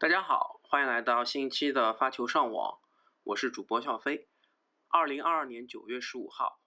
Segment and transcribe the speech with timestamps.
[0.00, 2.78] 大家好，欢迎来到新一期的发球上网，
[3.24, 4.28] 我是主播笑飞。
[4.86, 6.60] 二零二二年九月十五号，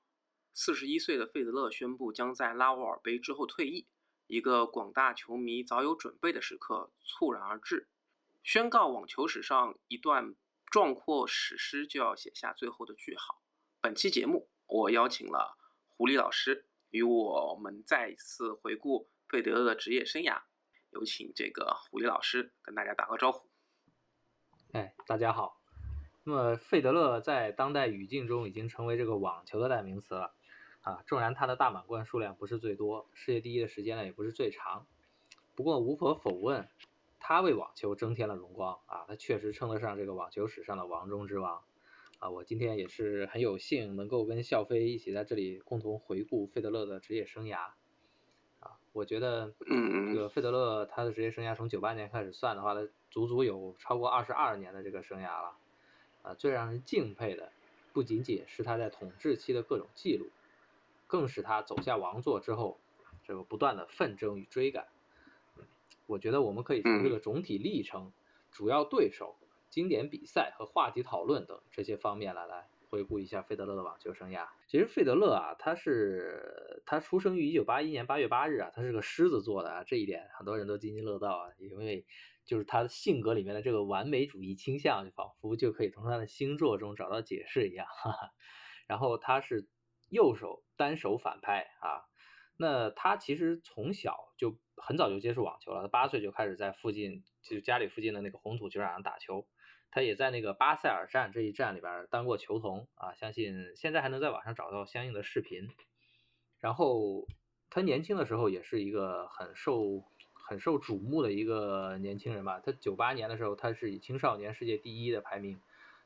[0.54, 3.88] 四十一岁的费德勒宣布将在拉沃尔杯之后退役，
[4.28, 7.88] 一个广大球迷早有准备的时刻猝然而至，
[8.44, 10.36] 宣告网球史上一段
[10.66, 13.42] 壮阔史诗就要写下最后的句号。
[13.80, 15.58] 本期节目，我邀请了
[15.88, 20.42] 狐狸老师与我们再一次回顾费德勒的职业生涯。
[20.92, 23.48] 有请这个狐狸老师跟大家打个招呼。
[24.74, 25.58] 哎，大家好。
[26.24, 30.36] 那么费德勒在当代语境中已经成为这个网球的代名词了
[30.82, 31.02] 啊。
[31.08, 34.86] 纵然他的大满贯数量不是最多，世界第一的时间呢也不是最长，
[35.56, 36.68] 不过无可否认，
[37.20, 39.06] 他为网球增添了荣光啊。
[39.08, 41.64] 他确实称得上这个网球史上的王中之王
[42.20, 42.30] 啊。
[42.30, 47.72] 我今天也是很有幸能够跟笑飞一起在这里共同回顾费德勒的职业生涯。
[48.94, 55.56] 我觉得，嗯这个费德勒他的职业生涯从九八年开始算的话，他足足有超过二十二年的这个生涯了。
[56.24, 57.52] 啊，最让人敬佩的，
[57.94, 60.28] 不仅仅是他在统治期的各种记录，
[61.08, 62.78] 更是他走下王座之后，
[63.26, 64.86] 这个不断的奋争与追赶。
[66.06, 68.12] 我觉得我们可以从这个总体历程、
[68.52, 69.36] 主要对手、
[69.70, 72.68] 经典比赛和话题讨论等这些方面来来。
[72.92, 74.50] 回顾一下费德勒的网球生涯。
[74.68, 82.06] 其实费德勒啊，他是他出生于一九八一年八月八日啊，他是个狮子座的啊，这一点很多人都津津乐道啊，因为
[82.46, 87.88] 就是他的性格里面的这个完美主义倾向，就仿佛就可以从他的星座中找到解释一样。
[87.88, 88.32] 哈哈。
[88.88, 89.70] 然后他是
[90.10, 92.04] 右手单手反拍啊，
[92.58, 99.48] 那他其实从小就很早就接触网球了，他八岁就开始在附近，就家里附近的那个红土球场上打球。
[99.92, 105.70] 他也在那个巴塞尔站这一站里边当过球童啊，相信现在还能在网上找到相应的视频。
[106.60, 107.28] 然后
[107.70, 110.04] 他年轻的时候也是一个很受
[110.34, 112.62] 很受瞩目的一个年轻人吧。
[112.62, 115.60] 他九八年的时候，他是以青少年世界第一的排名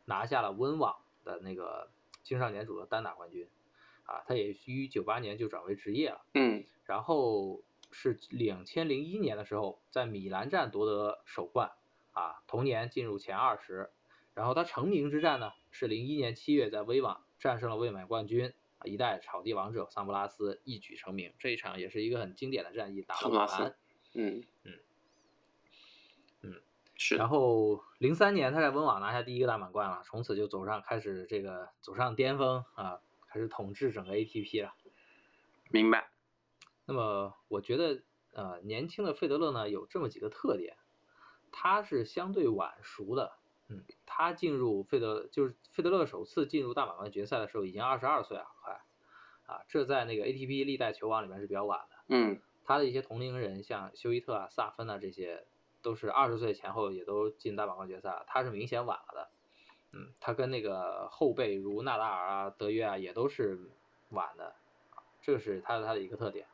[0.05, 1.91] 拿下了温网的那个
[2.23, 3.47] 青少年组的单打冠军
[4.05, 4.23] 啊。
[4.27, 6.25] 他也于九八年就转为职业了。
[6.33, 6.65] 嗯。
[6.85, 11.71] 然后是两千零一年的时候，在米兰站夺得首冠。
[12.15, 13.91] 啊，同年进入前二十，
[14.33, 21.33] 然后他成名之战呢是零一年七月在威网战胜了卫冕冠军啊一代草地王者桑普拉斯，一举成名。
[21.37, 23.75] 这一场也是一个很经典的战役，打了瓦兰。
[24.13, 24.73] 嗯嗯
[26.41, 26.61] 嗯，
[26.95, 27.17] 是。
[27.17, 34.73] 然后零三年他在温网拿下第一个大满贯了，从此就走上开始这个走上巅峰啊，开始统治整个 ATP 了。
[35.69, 36.09] 明白。
[36.85, 38.01] 那么我觉得
[38.31, 40.77] 呃年轻的费德勒呢有这么几个特点。
[41.57, 43.31] 他是相对晚熟的，
[43.69, 48.81] 嗯，他进入费德就是费德勒首次进入大满贯决赛的时候已经二十二岁了，快，
[49.45, 55.45] 啊，这在那个 ATP 历代球王里面是比较晚的，嗯，他的一些同龄人像休伊特啊、萨芬啊这些
[55.81, 59.29] 都是二十岁前后也都进大满贯决赛了，他是明显晚了的，
[59.93, 63.57] 嗯，他跟那个后辈如纳达尔啊、德约啊也都是
[64.09, 64.55] 晚的，
[64.93, 66.47] 啊，这是他的他的一个特点，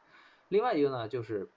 [0.49, 1.49] 另外一个呢就是。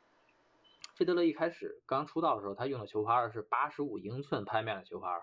[0.94, 5.22] 费德勒一开始刚出道的时候，他用的球拍是八十五英寸拍面的球拍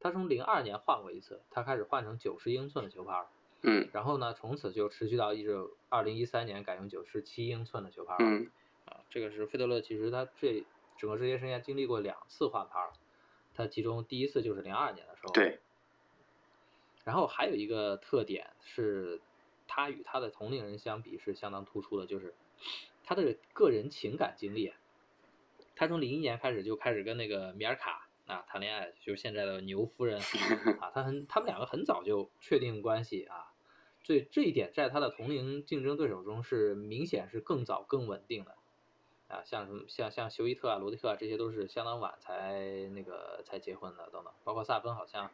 [0.00, 3.24] 他从零二年换过一次，他开始换成九十英寸的球拍
[3.62, 5.56] 嗯，然后呢，从此就持续到一直
[5.88, 8.50] 二零一三年改用九十七英寸的球拍嗯，
[8.86, 10.64] 啊，这个是费德勒其实他这
[10.98, 12.90] 整个职业生涯经历过两次换拍
[13.54, 15.60] 他其中第一次就是零二年的时候，对，
[17.04, 19.20] 然后还有一个特点是，
[19.68, 22.34] 他与他的同龄人相比是相当突出的，就是。
[23.04, 24.72] 他的个人情感经历，
[25.74, 30.20] 他从零一年开始就开始跟那个米尔卡啊谈恋爱，就是现在的牛夫人
[30.80, 33.52] 啊，他很他们两个很早就确定关系啊，
[34.04, 38.56] 所以这一点在他的同龄竞争对手中是明显是更早更稳定的。
[39.28, 42.60] 啊，像什么像像休伊特啊罗迪特啊这些都是相当晚才
[42.94, 45.30] 那个才结婚的等等，包括萨芬好像。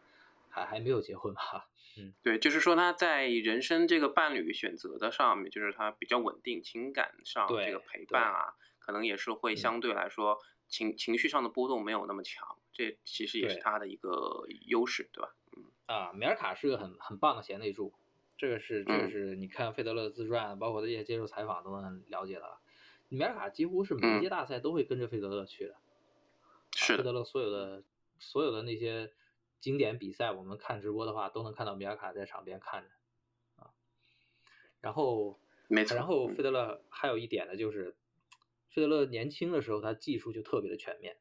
[0.58, 1.68] 还还没有结婚吧？
[1.98, 10.38] 嗯，对，就是说他在人生这个伴侣选择的上面，就是他比较稳定，情感上这个陪伴啊，可能也是会相对来说
[10.68, 15.34] 情情绪上的波动没有那么强，这其实也是他的一个优势，对吧？
[15.56, 17.92] 嗯啊，米尔卡是个很很棒的贤内助，
[18.36, 22.58] 这个是这个是你看费德勒自传，包括他一些接受采访都能了解的。
[23.08, 25.74] 米尔卡几乎是每一届大赛都会跟着费德勒去的，
[26.76, 27.82] 是费德勒所有的
[28.20, 29.10] 所有的那些。
[29.60, 32.88] 经典比赛，我们看直播的话，都能看到米尔卡在场边看着
[33.56, 33.70] 啊。
[34.80, 35.96] 然后，没错。
[35.96, 37.96] 然后费德勒还有一点呢，就是
[38.70, 41.16] 费德勒年轻的时候，他技术就特别的全面，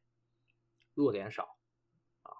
[0.93, 1.57] 弱点少
[2.21, 2.31] 啊。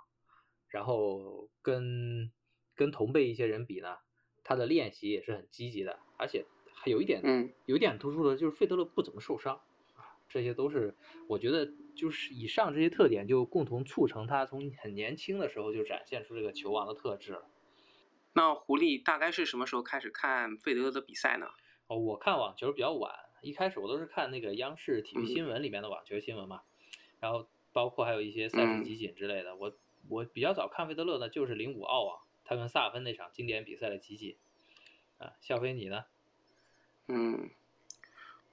[0.68, 2.32] 然后跟
[2.76, 3.98] 跟同辈一些人比呢，
[4.44, 9.62] 他的练习也是很积极的，而且还有一点，嗯，有一点突出的就是费德勒不怎么受伤啊。
[10.30, 10.96] 这些都是
[11.28, 17.46] 我觉得就是以上这些特点就共同促成他从很年轻的时候就展现出这个球王的特质了。
[18.34, 21.48] 那狐狸大概是什么时候开始看费德勒的比赛呢？
[21.88, 26.62] 哦，我看网球比较晚，一开始我都是看那个央视体育新闻里面的网球新闻嘛，
[27.20, 29.56] 然后包括还有一些赛事集锦之类的。
[29.56, 29.76] 我
[30.10, 34.36] 我比较早看费德勒呢，就是零五澳网他跟萨芬那场经典比赛的集锦。
[35.18, 36.04] 啊，笑飞你呢？
[37.08, 37.50] 嗯，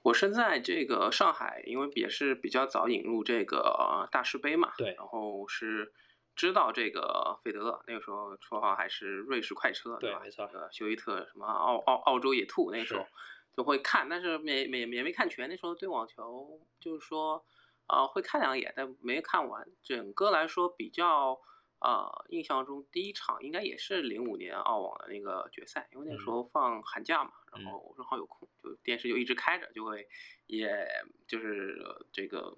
[0.05, 5.93] 我是在这个上海，因为也是比较早引入这个大师杯嘛，对，然后是。
[6.37, 10.19] 知道这个费德勒，那个时候绰号还是瑞士快车，对吧？
[10.21, 10.43] 没错。
[10.53, 13.07] 呃，休伊特什么澳澳澳洲野兔，那个时候
[13.55, 15.47] 就会看，但是没没也没看全。
[15.47, 17.45] 那时候对网球就是说，
[17.87, 19.65] 呃，会看两眼，但没看完。
[19.81, 21.39] 整个来说比较，
[21.85, 30.07] 呃，印象中第一场应该也是零五年澳网的那个决赛，因为那时候放寒假嘛，然后正好有空，就电视就一直开着，就会
[30.47, 30.87] 也
[31.27, 32.57] 就是这个。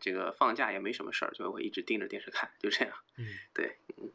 [0.00, 2.96] 这个放假也没什么事儿，就会一直盯着电视看，就这样。
[3.16, 4.12] 嗯， 对，嗯，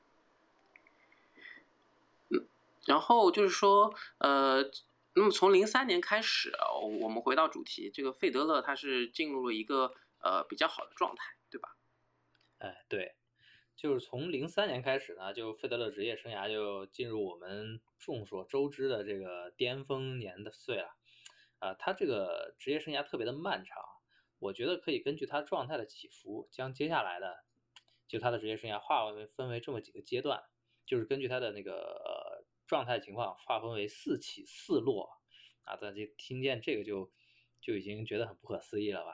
[2.30, 2.48] 嗯，
[2.86, 4.64] 然后就是说，呃，
[5.16, 6.54] 那么从零三年开始，
[7.02, 11.76] 我们回到主题，这个费德勒他是进入了一个呃比较好的状态，对吧？
[12.60, 13.14] 哎，对，
[13.76, 20.96] 就是从零三年开始呢，就费德勒职业生涯就进入我们众所周知的这个巅峰年的岁了。
[21.60, 23.78] 啊，他这个职业生涯特别的漫长。
[24.40, 27.46] 我觉得可以根据他状态的起伏，将接下来的
[28.08, 30.44] 就他的职业生涯划为分为这么几个阶段，
[30.86, 35.10] 就是根据他的那个状态情况划分为四起四落
[35.64, 35.76] 啊。
[35.78, 37.12] 大家听见这个就
[37.62, 39.14] 就已经觉得很不可思议了吧？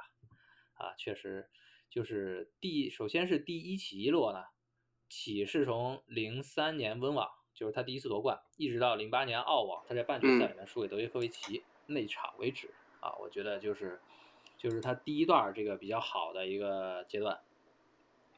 [0.74, 1.50] 啊，确实
[1.90, 4.44] 就是第首先是第一起一落呢，
[5.12, 12.72] 起是从零三年温网，就是他第一次夺冠，一直到零八年澳网，他在半决赛里面输给德约科维奇那场为止
[13.02, 13.13] 啊。
[13.19, 14.00] 我觉得就是。
[14.58, 17.40] 就是他第一段这个比较好的一个阶段，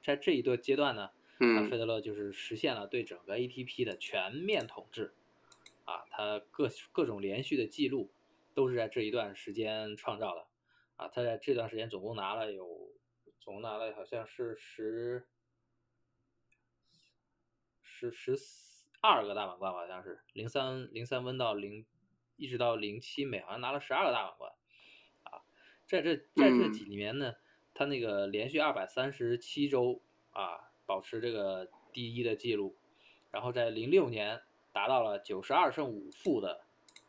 [0.01, 5.13] 在这一段阶段呢，那费德勒就是实现了对整个 ATP 的全面统治，
[5.83, 8.09] 啊，他各各种连续的记录
[8.53, 10.45] 都是在这一段时间创造的，
[10.95, 12.65] 啊，他在这段时间总共拿了有，
[13.41, 15.27] 总共拿了好像是十
[18.11, 18.49] 十十
[19.01, 21.85] 二个大满贯，好像是零三零三温到零
[22.37, 24.51] 一直到零七美，好像拿了十二个大满贯
[25.23, 25.41] 啊。
[25.85, 27.35] 在这在这几年呢，
[27.73, 30.01] 他那个连续二百三十七周
[30.31, 32.75] 啊，保持这个第一的记录，
[33.31, 34.41] 然后在零六年
[34.71, 36.65] 达到了九十二胜五负的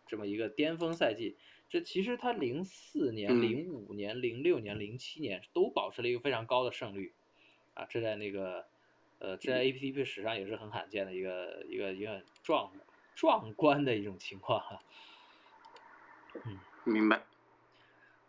[0.07, 1.37] 这么一个巅峰赛季。
[1.69, 7.15] 这其实他零四年、零五年、零六年、零七年都保持了一个非常高的胜率
[7.73, 8.69] 啊，这在那个
[9.25, 12.71] 呃，这在 A P P 史上也是很罕见的一个一个一个壮
[13.15, 14.79] 壮观的一种情况哈。
[16.45, 17.25] 嗯，明白。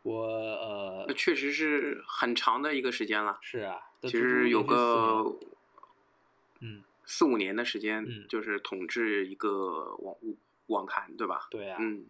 [0.04, 3.38] 我呃，那确实是很长的一个时间了。
[3.42, 5.36] 是啊，其实有个
[6.62, 10.16] 嗯四五年的时间，就是统治一个网
[10.68, 11.48] 网坛，对吧？
[11.50, 11.78] 对啊。
[11.82, 12.06] 嗯，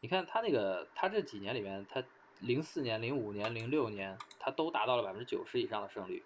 [0.00, 2.02] 你看他那个，他这几年里面，他
[2.38, 6.22] 零四年、零五年、零六年，他都达到了百分之九十以上的胜率，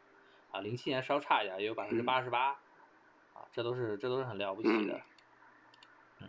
[0.54, 2.52] 啊，零七年稍差一点，也有百分之八十八，
[3.32, 5.00] 啊，这都是这都是很了不起的。
[6.20, 6.28] 嗯，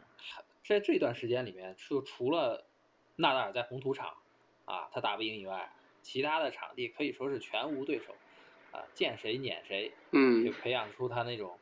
[0.63, 2.65] 在这段时间里面，就除了
[3.15, 4.15] 纳达尔在红土场。
[4.67, 8.15] 啊，他打不赢以外，其他的场地可以说是全无对手，
[8.71, 11.59] 啊，见谁撵谁，嗯，就培养出他那种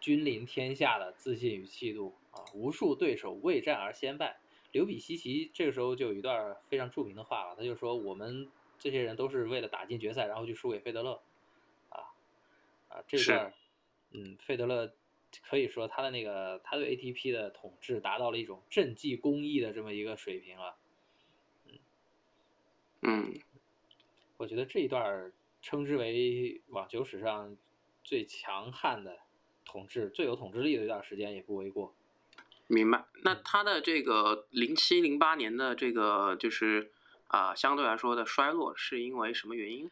[0.00, 2.40] 君临天下的自信与气度啊。
[2.54, 4.38] 无数对手未战而先败，
[4.72, 11.20] 刘比西奇这个时候就有一段非常著名的话了，他就说我们这些人都是为了打进决赛，然后去输给费德勒，啊
[12.88, 13.52] 啊，这段，
[14.12, 14.92] 嗯，费德勒
[15.48, 20.76] 可以说他的那个他对 ATP 的统治达到了一种政绩公益的这么一个水平了。
[23.02, 23.38] 嗯，
[24.38, 27.56] 我觉得这一段称之为网球史上
[28.02, 29.18] 最强悍的
[29.64, 31.94] 统治、最有统治力的一段时间也不为过。
[32.66, 33.04] 明白。
[33.22, 36.90] 那他的这个零七零八年的这个就是
[37.28, 39.90] 啊，相对来说的衰落是因为什么原因？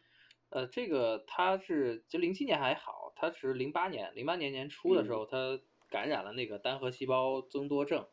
[0.49, 8.05] 呃，这个他是就零七年还好，他是零八年零八年年初的时候，他感染了那个单核细胞增多症。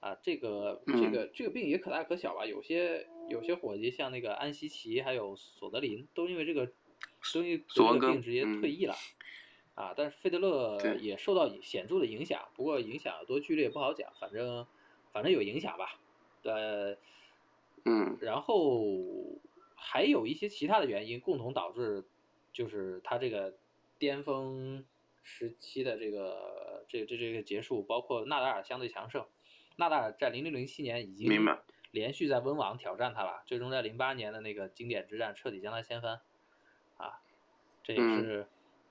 [0.00, 3.06] 啊，这个这个这个病也可大可小吧，有些。
[3.28, 6.66] 有些伙计像那个安西奇，还有索德林，都因为这个，
[7.34, 8.94] 都因为这个病直接退役了，
[9.74, 14.66] 啊，但是费德勒也受到显著的影响，不过影响有多剧烈不好讲，反正
[15.12, 16.00] 反正有影响吧，
[16.44, 16.96] 呃，
[17.84, 18.80] 嗯，然后
[19.80, 22.04] 还有一些其他的原因共同导致，
[22.52, 23.56] 就是他这个
[23.98, 24.84] 巅峰
[25.22, 29.24] 时期的这个这这这个结束，包括纳达尔相对强盛，
[29.76, 31.30] 纳达尔在零六零七年已经
[31.92, 36.20] 连续在温网挑战他了，最终在零八年的那个经典之战彻底将他掀翻，
[36.96, 37.20] 啊，
[37.82, 38.46] 这也是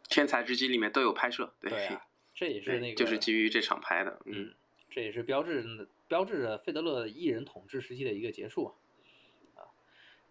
[0.09, 4.53] 天才之击里面都有拍摄，对啊， 这也是那个就是基于这场拍的，嗯，
[4.89, 8.73] 这也是标志标志着费德勒一人统治时期的一个结束啊，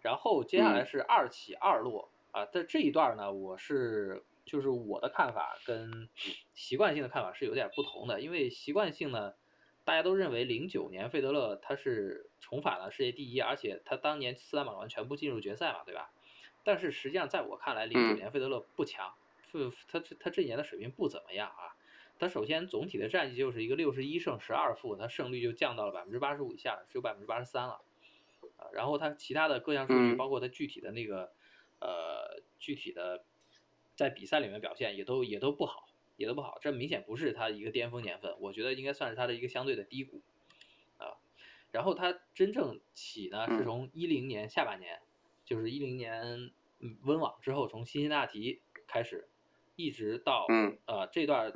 [0.07, 6.09] 然后接下来是二起二落啊，在这一段呢，我是就是我的看法跟
[6.55, 9.35] 习惯性的看法是有点不同的，因为习惯性呢。
[9.87, 16.11] 大家都认为零九年费德勒他是重返了世界第一，而且他当年四大满贯全部进入决赛嘛，对吧？
[16.65, 19.15] 但是实际上在我看来，零九年费德勒不强，
[19.53, 21.79] 是他他这一年的水平不怎么样啊。
[22.19, 27.81] 他首先总体的战绩就是一个六十一胜十二负，他胜率就降到了百分之八十五以下，只有百分之八十三了。
[28.57, 31.33] 啊，然后他其他的各项数据，包括他具体的那个
[31.81, 33.25] 呃具体的
[33.95, 35.89] 在比赛里面表现，也都也都不好。
[36.19, 40.23] 也都不好，这明显不是他一个巅峰年份，我觉得应该算是他的一个相对的低谷，
[40.97, 41.13] 啊，
[41.73, 45.03] 然后他真正起呢是从一零年下半年，
[45.45, 46.53] 就是一零年
[47.03, 49.29] 温网之后，从辛辛那提开始，
[49.75, 50.47] 一直到
[50.87, 51.53] 呃这段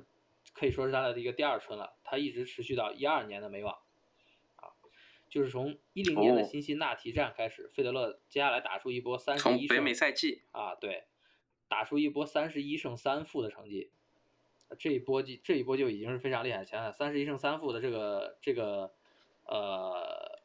[0.53, 3.81] 可以说是他的一个第二春了，他一直持续到一二年的美网，啊，
[5.31, 11.05] 就是从一零年的辛辛那提站开始，费德勒接下来打出一波三十一胜，北美赛季啊，对，
[11.69, 13.93] 打出一波三十一胜三负的成绩。
[14.79, 18.93] 这一波就这一波就已经是非常厉害，想想三十一胜三负的这个这个
[19.47, 20.41] 呃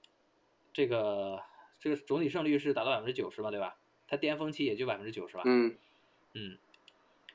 [0.72, 1.42] 这个
[1.80, 3.78] 这个总体胜率是达到百分之九十嘛，对吧？
[4.08, 5.44] 他巅峰期也就百分之九十吧。
[5.46, 5.78] 嗯
[6.34, 6.58] 嗯。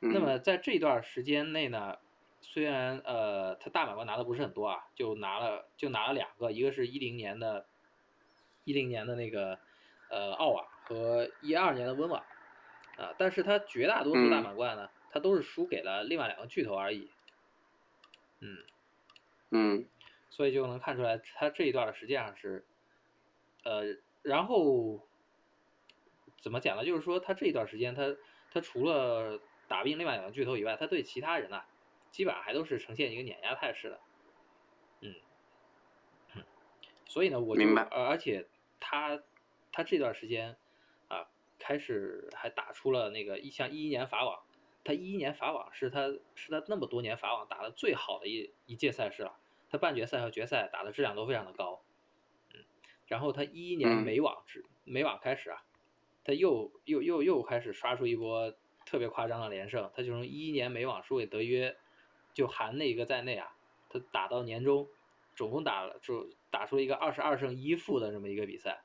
[0.01, 1.99] 那么在这段时间内呢，
[2.41, 7.67] 虽然呃他大满贯拿的不是很多啊，就拿了就拿了两个，一个是一零年的，
[8.65, 9.59] 一零年的那个
[10.09, 12.25] 呃奥瓦和一二年的温瓦
[12.97, 14.91] 啊，但是他绝大多数大满贯呢。
[15.13, 17.11] 他都是输给了另外两个巨头而已，
[18.39, 18.59] 嗯，
[19.51, 19.89] 嗯，
[20.31, 22.65] 所以就能看出来，他这一段实际上是，
[23.65, 25.05] 呃，然后
[26.41, 26.85] 怎么讲呢？
[26.85, 28.15] 就是说他这一段时间，他
[28.53, 31.61] 他除了打不赢另外两个巨头以外，他对其他人呢，
[32.11, 34.01] 基本上还都是呈现一个碾压态势的，
[35.01, 35.15] 嗯，
[37.07, 38.49] 所以呢，我就而且
[38.79, 39.23] 他
[39.73, 40.57] 他这段时间
[41.09, 44.43] 啊，开始还打出了那个一像一一年法网。
[44.83, 49.39] 他一一年法网是他是他那么多年法网打的最好的一一届赛事了，
[49.69, 51.83] 他半决赛和决赛打的质量都非常的高，
[52.55, 52.65] 嗯，
[53.07, 55.63] 然后他一一年美网之美网开始啊，
[56.25, 58.55] 他又又又又开始刷出一波
[58.87, 61.77] 特别夸张的连胜，他就从一一年美网输给德约，
[62.35, 63.55] 就含那个在内啊，
[63.89, 64.89] 他打到年终，
[65.35, 68.83] 总共打了就打出了一个二十二胜一负的这么一个比赛，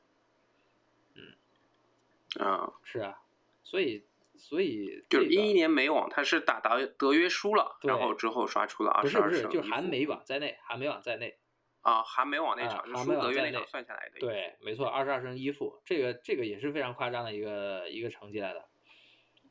[1.13, 3.21] 嗯，啊，是啊，
[3.63, 4.03] 所以。
[4.37, 9.31] 所以就是一一年美网，他是打到德约输了，然后之后刷出了二十二胜。
[9.31, 11.37] 不是不是，就含美网在内，含美网在内。
[11.79, 14.19] 啊，含美网那场，含美网那场算下来的。
[14.19, 18.65] 对，没错，二十二胜一负，这个这个也是非常夸张的一个一个成绩来的。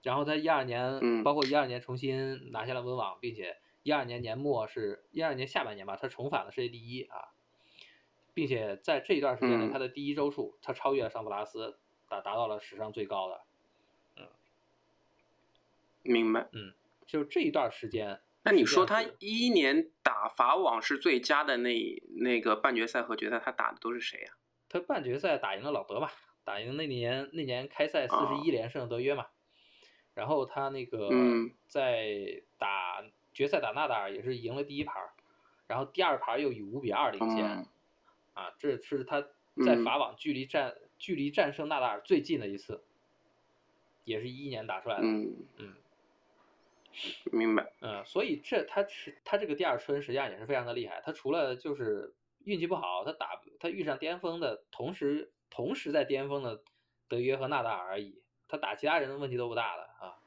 [0.03, 7.29] 然后他一二年，包括一二年重新拿下了温网，并且一二年年末是一二年下半年吧，他重返了世界第一啊，
[8.33, 13.43] 并且在这一段时间内，他的第一周数他超越了桑普拉斯，达达到了史上最高的。
[14.17, 14.27] 嗯
[16.03, 16.73] 明白，嗯，
[17.07, 18.21] 就这一段时间。
[18.43, 24.33] 那你说他一一年打法网是最佳的那那个半决赛和决赛，他打的都是谁呀？
[24.69, 26.11] 他半决赛打赢了老德嘛，
[26.43, 29.27] 打赢那年那年开赛四十一连胜德约嘛。
[30.15, 31.11] 然后他那个
[31.67, 35.03] 在打决赛打纳达尔也是赢了第一盘，
[35.67, 37.67] 然后第二盘又以五比二领先，
[38.33, 39.21] 啊，这是他
[39.67, 42.83] 在法网距离战距离战胜纳达尔最近的一次。
[44.07, 45.75] 也是一一年打出来的，嗯嗯，
[47.33, 51.01] 明白，嗯，所以这他是他这个第二春实际上也是非常的厉害。
[51.03, 52.13] 他除了就是
[52.45, 56.63] 运气不好，他打他遇上巅峰的同时，同时在巅峰的
[57.09, 58.21] 德约和纳达尔而已。
[58.47, 60.19] 他打其他人的问题都不大的啊。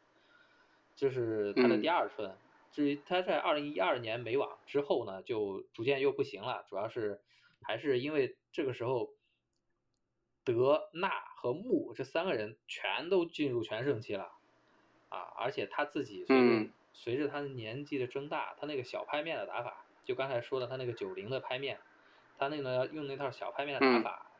[0.95, 2.35] 这是他的第二春。
[2.77, 7.19] 至于他在二零一二年美网之后呢，就逐渐又不行了，主要是
[7.63, 9.09] 还是因为这个时候。
[10.43, 14.31] 德纳和穆这三个人全都进入全盛期了，
[15.09, 21.81] 啊，而且他自己随着随着他的年纪的增大，他那个小拍面的打法，就刚才说的他那个九零的拍面，
[22.37, 24.31] 他那个用那套小拍面的打法，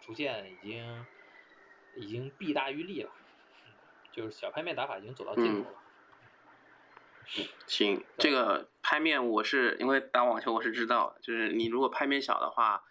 [0.00, 1.06] 逐渐已经
[1.96, 3.12] 已经弊大于利了，
[4.10, 5.81] 就是小拍面打法已经走到尽头了。
[7.66, 12.84] 行，这个拍面我是因为打网球我是知道，就是你如果拍面小的话。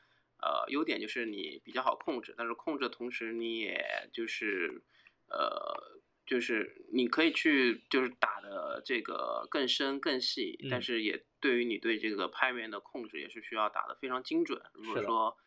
[0.43, 4.81] 呃，优点就是你比较好控制，但是控制的同时，你也就是，
[5.29, 14.59] 呃，就是你可以去就是打的这个更深更细，但是也对于你对这个拍面的控制也是需要打的非常精准。
[14.73, 15.37] 如果说，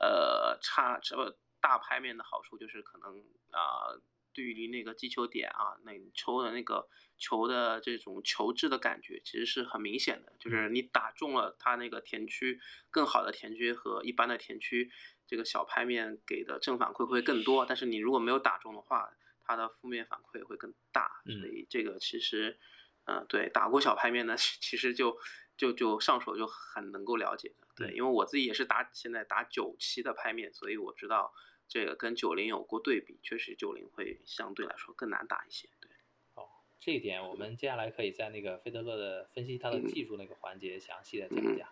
[0.00, 3.20] 呃差这大拍面的好处就是可能
[3.52, 3.94] 啊。
[4.32, 10.32] 对于那个击球点啊，那球的那个球的这种球质的感觉，其实是很明显的。
[10.38, 12.60] 就是你打中了它那个田区，
[12.90, 14.90] 更好的田区和一般的田区，
[15.26, 17.66] 这个小拍面给的正反馈会更多。
[17.66, 19.12] 但是你如果没有打中的话，
[19.44, 21.22] 它的负面反馈会更大。
[21.24, 22.58] 所以这个其实，
[23.04, 25.18] 嗯，对，打过小拍面的， 其实就
[25.56, 27.66] 就就上手就很能够了解的。
[27.76, 31.34] 对，因为我自己也是打现在打九七的拍面，所以我知道。
[31.70, 35.68] 这个跟九零有过对比，确实九零会相对来说更难打一些。
[35.80, 35.88] 对，
[36.34, 36.48] 哦，
[36.80, 41.68] 这一点我们接下来可以在那个费德勒的分析他的技术那个环节详细的讲一讲。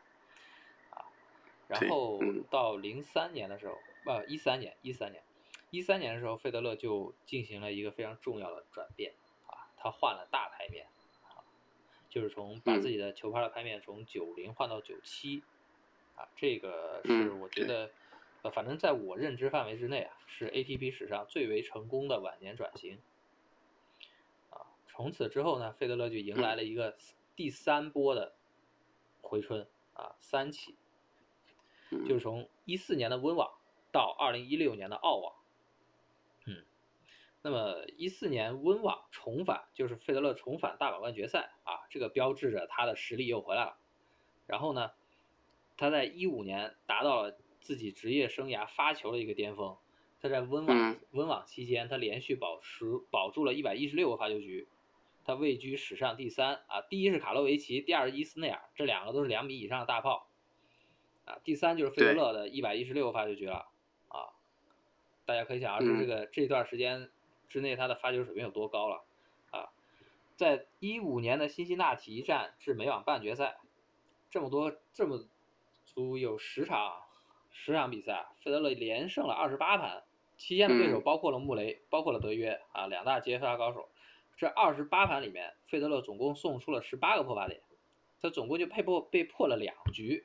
[0.90, 1.02] 啊，
[1.66, 3.76] 然后到零三年的时候，
[4.06, 5.20] 呃，一三年，一三年，
[5.70, 9.14] 一三年的时候，费德勒就进行了一个非常重要的转变
[9.48, 10.86] 啊，他换了大拍面
[11.24, 11.42] 啊，
[12.08, 15.42] 就是从把自己的球拍的拍面从九零换到九七
[16.14, 17.90] 啊，这个是我觉得。
[18.48, 22.98] 呃，反正在我认知范围之内啊，是 ATP 史上最为成功的晚年转型。
[24.48, 26.96] 啊，从此之后呢，费德勒就迎来了一个
[27.36, 28.36] 第三波的
[29.20, 30.76] 回春啊，三起，
[31.90, 33.58] 就是从一四年的温网
[33.92, 35.34] 到二零一六年的澳网。
[36.46, 36.64] 嗯，
[37.42, 43.78] 那么一四年温网重返，就是费德勒重返大满贯决赛啊，这个标志着他的实力又回来了。
[44.46, 44.92] 然后呢，
[45.76, 47.36] 他在一五年达到了。
[47.60, 49.76] 自己职业生涯发球的一个巅峰，
[50.20, 54.68] 他在温网温网期间，他连续保持保住了一百一十六个发球局，
[55.24, 60.28] 他位居史上第三啊，第一是卡洛维奇，第二是伊斯内尔，这两个都是两米以上的大炮，
[61.24, 63.68] 啊，第三就是费德勒的一百一十六个发球局了
[64.08, 64.32] 啊，
[65.26, 67.10] 大家可以想而知这个这段时间
[67.48, 69.04] 之内他的发球水平有多高了
[69.50, 69.68] 啊，
[70.36, 73.58] 在一五年的辛辛那提站至美网半决赛，
[74.30, 75.26] 这么多这么
[75.84, 77.07] 足有十场。
[77.60, 80.04] 十场比赛，费德勒连胜了二十八盘，
[80.36, 83.88] 期间的对手包括了穆雷，包括了德约啊，两大接发高手。
[84.36, 87.60] 这二十八盘里面，费德勒总共送出了十八个破发点，
[88.22, 90.24] 他总共就被破被破了两局，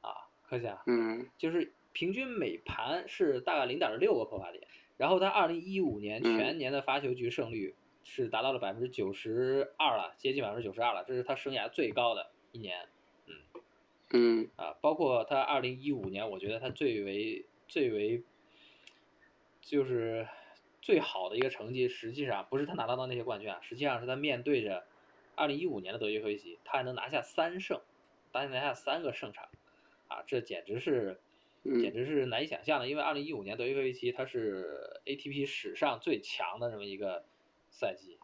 [0.00, 4.66] 啊，可想，嗯，就是平均每盘是大概零点六个破发点。
[4.96, 12.88] 然后他二零一五年全年的发球局胜率是达到了百分之九十二了，接近百分之九十二了，这是他生涯最高的一年。
[14.10, 14.48] 嗯。
[14.56, 18.22] 啊，包括他二零一五年，我觉得他最为最为
[19.60, 20.26] 就是
[20.80, 24.84] 最好的一个成绩，实际上不是他拿到的那些冠军啊，实际上是他面对着
[25.36, 27.80] 二零一五年的德约科维奇，他还能拿下三胜，
[28.32, 29.48] 当年拿下三个胜场，
[30.08, 31.20] 啊，这简直是
[31.62, 37.24] 简直是难以想象的，因为二零一五年德约科维奇他是 ATP 史上最强的这么一个
[37.70, 38.18] 赛季，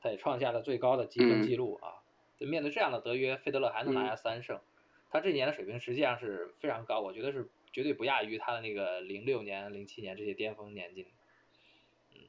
[0.00, 2.02] 他也创下了最高的积分记录啊，
[2.36, 4.60] 就面对这样的德约，费德勒还能拿下三胜。
[5.10, 11.06] 他这一年的水平实际上是非常高，我觉得是绝对不亚于他的那个零六年、零七年这些巅峰年纪。
[12.12, 12.20] 嗯，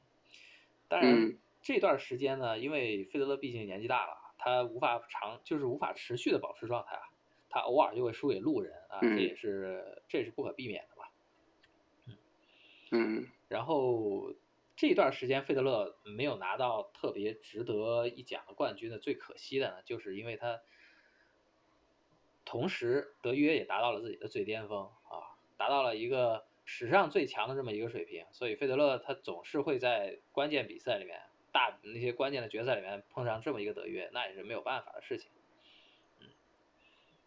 [0.88, 7.02] 当然这段时间呢，因为费德勒毕竟年纪大了，他无法长，就是无法持续的保持状态啊，
[7.50, 11.12] 他偶尔就会输给路人啊，这也是这也是不可避免的吧。
[12.06, 12.16] 嗯
[12.92, 14.32] 嗯，然后
[14.74, 20.60] 这段时间费德勒没有拿到特别值得一讲的冠军的，最可惜的呢，就是因为他。
[22.50, 28.26] 同时，德约也达到了自己的最巅峰啊，达到了一个史上最强的这么一个水平。
[28.32, 35.30] 所以，费德勒他总是会在关键比赛里面、大那些关键的决赛里面碰上这么一个德约，那也是没有办法的事情。
[36.18, 36.26] 嗯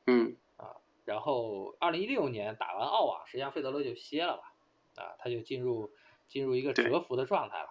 [0.08, 4.54] 嗯啊，然后二零一六年打完澳网，实际上费德勒就歇了吧，
[5.02, 5.90] 啊，他就进入
[6.28, 7.70] 进入一个蛰伏的状态了。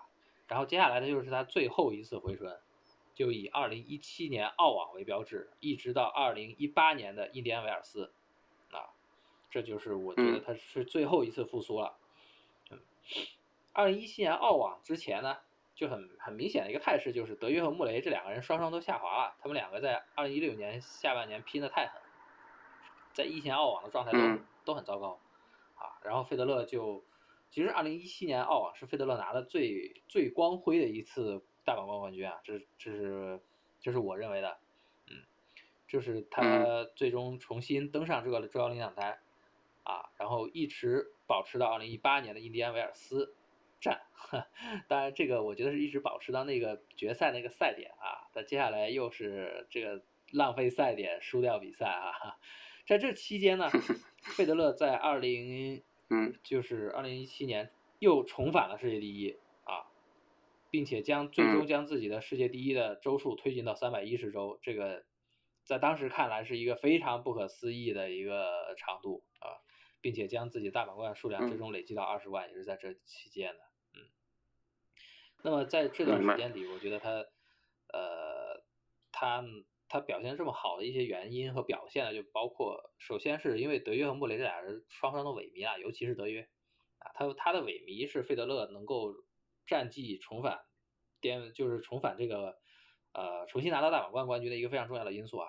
[0.48, 2.61] 然后接下来的就是他最后一次回春。
[3.14, 8.10] 就以二零一七年澳网为标志，一直到二零一八年的印第安维尔斯，
[8.70, 8.88] 啊，
[9.50, 11.98] 这就是我觉得他是最后一次复苏了。
[12.70, 12.80] 嗯，
[13.72, 15.36] 二零一七年澳网之前呢，
[15.74, 22.00] 就很很明显的一个态势就是德约和穆雷这两个人双双都下滑了，他们两个在二零一六年下半年拼的太狠，
[23.12, 24.18] 在一线澳网的状态都
[24.64, 25.20] 都很糟糕，
[25.74, 27.04] 啊，然后费德勒就，
[27.50, 31.44] 其实二零一七年澳网是费德勒拿的最最光辉的一次。
[31.64, 33.40] 大满贯冠军啊，这这是
[33.80, 34.58] 这是我认为的，
[35.08, 35.22] 嗯，
[35.86, 39.18] 就是他最终重新登上这个中央领奖台，
[39.84, 43.34] 啊，然后一直保持到二零一八年的印第安维尔斯
[43.80, 44.02] 站，
[44.88, 52.38] 当然这个我觉得是一直保持到那个决赛那个赛点啊，但接下来又是这个浪费赛点输掉比赛啊，
[52.86, 53.68] 在这期间呢，
[54.36, 56.34] 费德勒在二零嗯。
[56.42, 59.36] 就是二零一七年又重返了世界第一。
[60.72, 65.04] 并且将最终将自己的世界第一的周数推进到三百一十周，这个
[65.64, 69.60] 在当时看来是一个非常不可思议的一个长度啊，
[70.00, 73.60] 并且将自己大满贯数量最终累积到二十万，也是在这期间的。
[73.92, 74.08] 嗯，
[75.42, 77.10] 那么在这段时间里，我觉得他，
[77.92, 78.64] 呃，
[79.12, 79.44] 他
[79.90, 86.48] 他表现这么好的一些原因和表现呢，就包括首先是因为德约和穆雷这俩人双双的萎靡啊，尤其是德约。
[86.96, 89.12] 啊，他他的萎靡是费德勒能够
[89.66, 90.60] 战绩重返
[91.20, 92.58] 巅，就是重返这个
[93.12, 95.48] 呃重新拿到大满贯冠军的一个非常重要的因素啊。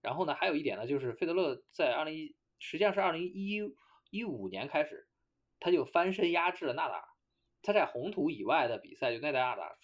[0.00, 3.60] 然后呢，还有一点呢，就是费德勒在二零一实际上是二零一
[4.10, 5.06] 一五年开始，
[5.60, 7.04] 他就翻身压制了纳达尔。
[7.62, 9.76] 他在红土以外的比赛，就内达尔，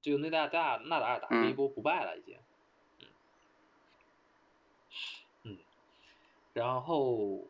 [0.00, 2.36] 就内达达纳达尔打出一波不败了，已经。
[2.98, 3.06] 嗯。
[5.44, 5.58] 嗯。
[6.52, 7.46] 然后，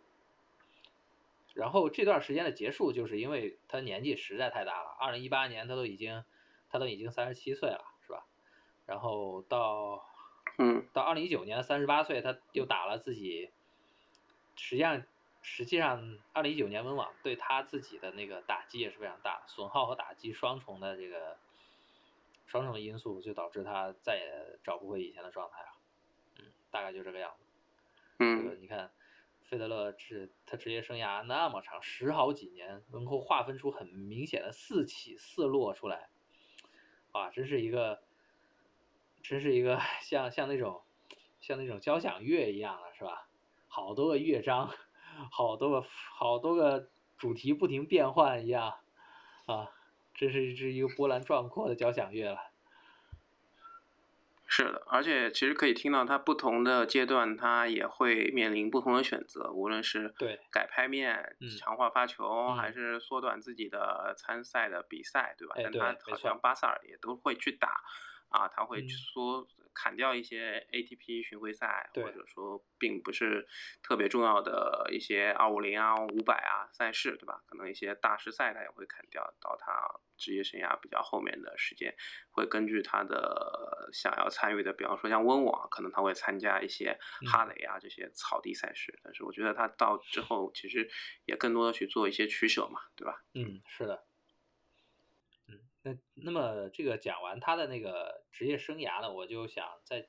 [1.55, 4.91] 然后这段时间的结束，就是因为他年纪实在太大了。
[5.01, 6.25] 二零一八年他都已经，
[6.69, 8.27] 他都已经三十七岁了，是吧？
[8.85, 10.05] 然后到。
[10.57, 13.51] 嗯，到二零一九年三十八岁，他又打了自己。
[14.55, 15.03] 实际上，
[15.43, 21.37] 实际上，二零一九年温网对他自己的那个打击也是非常大，损耗和打击双重的这个
[22.47, 25.69] 双重的因素，就导致他再也找不回以前的状态了。
[26.39, 27.45] 嗯，大概就这个样子。
[28.21, 28.93] 嗯，你看，
[29.55, 36.11] 费德勒是他职业生涯那么长，十好几年，能够划分出很明显的四起四落出来，
[37.13, 38.03] 哇，真是一个。
[39.27, 40.83] 真是一个 像像那种
[41.41, 43.31] 像那种交响乐一样的，是吧？
[43.69, 44.71] 好多个乐章，
[45.31, 48.81] 好多个好多个主题不停变换一样，
[49.47, 49.71] 啊，
[50.13, 52.53] 这是一支一个波澜壮阔的交响乐了。
[54.47, 65.55] 是的，而且其实可以听到他不同的阶段，他也会面临不同的选择，无论是对改拍面、强化发球，还是缩短自己的参赛的比赛，对吧？
[65.57, 67.83] 但他好像巴萨尔也都会去打。
[68.31, 73.47] 啊，他会说砍掉一些 ATP 巡回赛，或者说并不是
[73.83, 77.43] 特别重要的一些二五零啊、五百啊赛事，对吧？
[77.47, 81.95] 可能一些大师赛他也会砍掉，到他职业生涯比较后面的时间，
[82.31, 86.99] 会根据他的想要参与的，比方说像温网，可能他会参加一些
[87.31, 88.99] 哈雷啊这些草地赛事。
[89.03, 90.89] 但是我觉得他到之后其实
[91.25, 93.25] 也更多的去做一些取舍嘛，对吧？
[93.35, 94.05] 嗯，是的。
[95.85, 100.09] 那那么这个讲完他的那个职业生涯呢，我就想再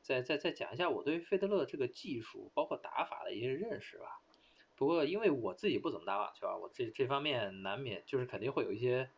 [0.00, 4.20] 再再再讲一下我对费德勒这个技术包括打法的一些认识吧。
[4.76, 9.10] 不过因为我自己不怎么打网球啊，我这这方面难免就是肯定会有一些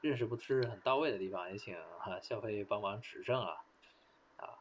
[0.00, 3.64] 认识不是很到位的地方，也请哈肖飞帮忙指正啊
[4.38, 4.58] 啊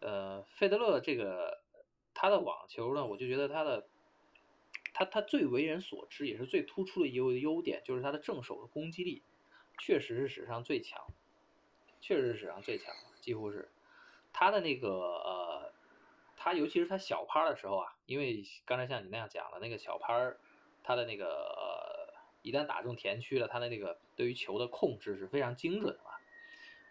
[0.00, 1.60] 呃费德勒这个
[2.14, 3.86] 他的网球呢，我就觉得他的
[4.94, 9.22] 他他最为人所知也是最突出的一个优点就是他的正手的攻击力。
[9.78, 11.06] 确实是史上最强，
[12.00, 13.68] 确实是史上最强，几乎是
[14.32, 15.72] 他的那个呃，
[16.36, 20.34] 他尤其是他小拍的时候啊，因为刚才像你那样讲的那个小拍，
[20.82, 26.10] 他的那个呃，一旦打中田区了，他的那个对于球的控制是非常精准的嘛。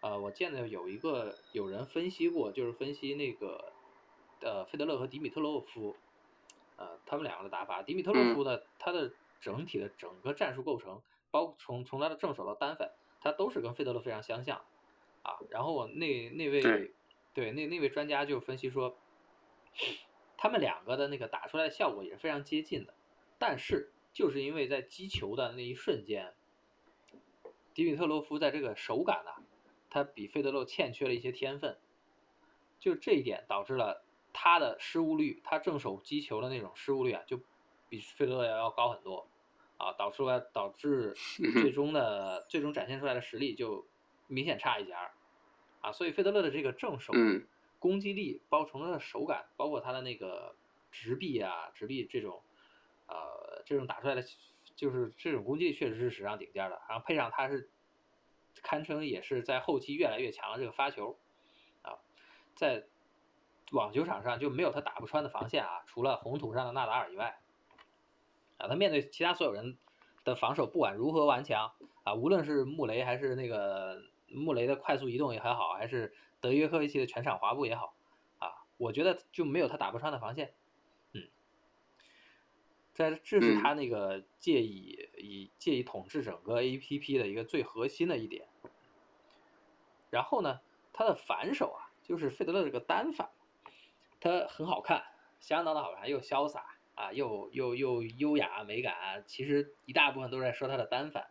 [0.02, 3.74] 呃，我见到有一个有人分析过，就是分析那个
[4.42, 5.96] 呃费德勒和迪米特洛夫，
[6.78, 7.82] 呃，他们两个的打法。
[7.82, 11.02] 迪米特洛夫呢，他的整体的整个战术构成。
[11.36, 14.62] 包括从从他的正手到单反，他都是跟费德勒非常相像，
[15.22, 16.62] 啊，然后我那那位
[17.34, 18.98] 对那那位专家就分析说，
[20.38, 22.94] 他们两个的那个打出来的效果也是非常接近的，
[23.38, 26.34] 但是就是因为在击球的那一瞬间，
[27.74, 29.44] 迪米特洛夫在这个手感呢，
[29.90, 31.78] 他比费德勒欠缺了一些天分，
[32.80, 37.42] 就这一点导致了他的失误率，他正手击球的那种失误率啊，就
[37.90, 39.28] 比费德勒要要高很多。
[39.78, 41.14] 啊，导出来导致
[41.62, 43.86] 最终的最终展现出来的实力就
[44.28, 45.12] 明显差一截儿，
[45.82, 47.14] 啊，所以费德勒的这个正手
[47.78, 50.56] 攻击力，包括从他的手感，包括他的那个
[50.92, 52.42] 直臂啊，直臂这种，
[53.08, 54.24] 呃，这种打出来的
[54.76, 57.70] 就是这种攻击力确实是史上顶尖的，然后配上他是
[58.64, 61.20] 堪称也是在后期越来越强的这个发球，
[61.82, 62.00] 啊，
[62.56, 62.86] 在
[63.72, 67.40] 网球场上就没有他打不穿的防线啊，除了红土上的纳达尔以外。
[68.58, 69.78] 啊，他面对其他所有人
[70.24, 77.96] 的防守，不管如何顽强啊，无论是穆雷还是那个穆雷的快速移动也还好，还是德约科维奇的全场滑步也好，
[78.40, 80.54] 啊，我觉得就没有他打不穿的防线。
[81.14, 81.28] 嗯，
[82.94, 88.48] 在这是他那个借以以借以统治整个 A P P 的一个最核心的一点。
[90.10, 90.62] 然后呢，
[90.94, 93.30] 他的反手啊，就是费德勒这个单反，
[94.22, 95.04] 他很好看，
[95.42, 96.75] 相当的好看，又潇洒。
[96.96, 101.28] 啊，又又又优雅美感，其实一大部分都是在说他的单反，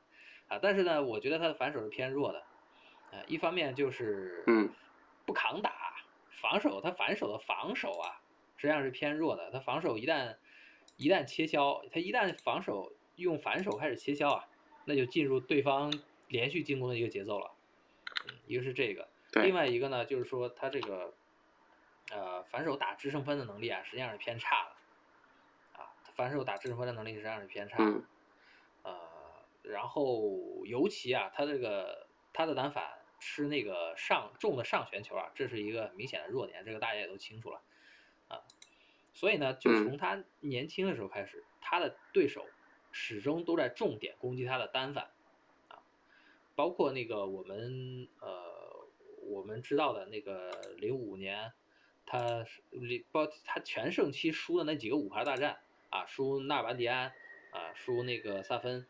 [0.48, 2.42] 啊，但是呢，我觉得他的反手是偏弱的，
[3.10, 4.44] 呃，一方面就是
[5.24, 5.96] 不抗打，
[6.40, 8.20] 防守他反手的防守啊，
[8.56, 10.36] 实际上是偏弱的，他防守一旦
[10.96, 14.46] 一旦切削，他一旦防守用反手开始切削啊，
[14.84, 15.92] 那就进入对方
[16.28, 17.52] 连续进攻的一个节奏了。
[18.28, 21.14] 嗯，一个是这个，对另外一个呢，就是说他这个
[22.10, 24.73] 呃反手打制胜分的能力啊，实际上是偏差的
[26.14, 27.76] 反手打制胜分的能力实际上是偏差。
[27.78, 28.04] 嗯
[28.82, 28.92] 呃，
[29.62, 37.62] 然后尤其啊，他这个他的单反吃那个上重的上旋球啊，这是一个明显的弱点，这个大家也都清楚了
[38.28, 38.44] 啊。
[39.14, 42.44] 所以呢，就嗯从他年轻的时候开始，他的对手
[42.92, 45.10] 始终都在重点攻击他的单反
[45.68, 45.80] 啊，
[46.54, 48.86] 包括那个我们呃
[49.22, 51.52] 我们知道的那个零五年，
[52.04, 55.60] 他是里包他全盛期输的那几个五盘大战
[55.94, 57.14] 啊，输纳尔班迪安
[57.52, 58.84] 啊，输那个萨芬，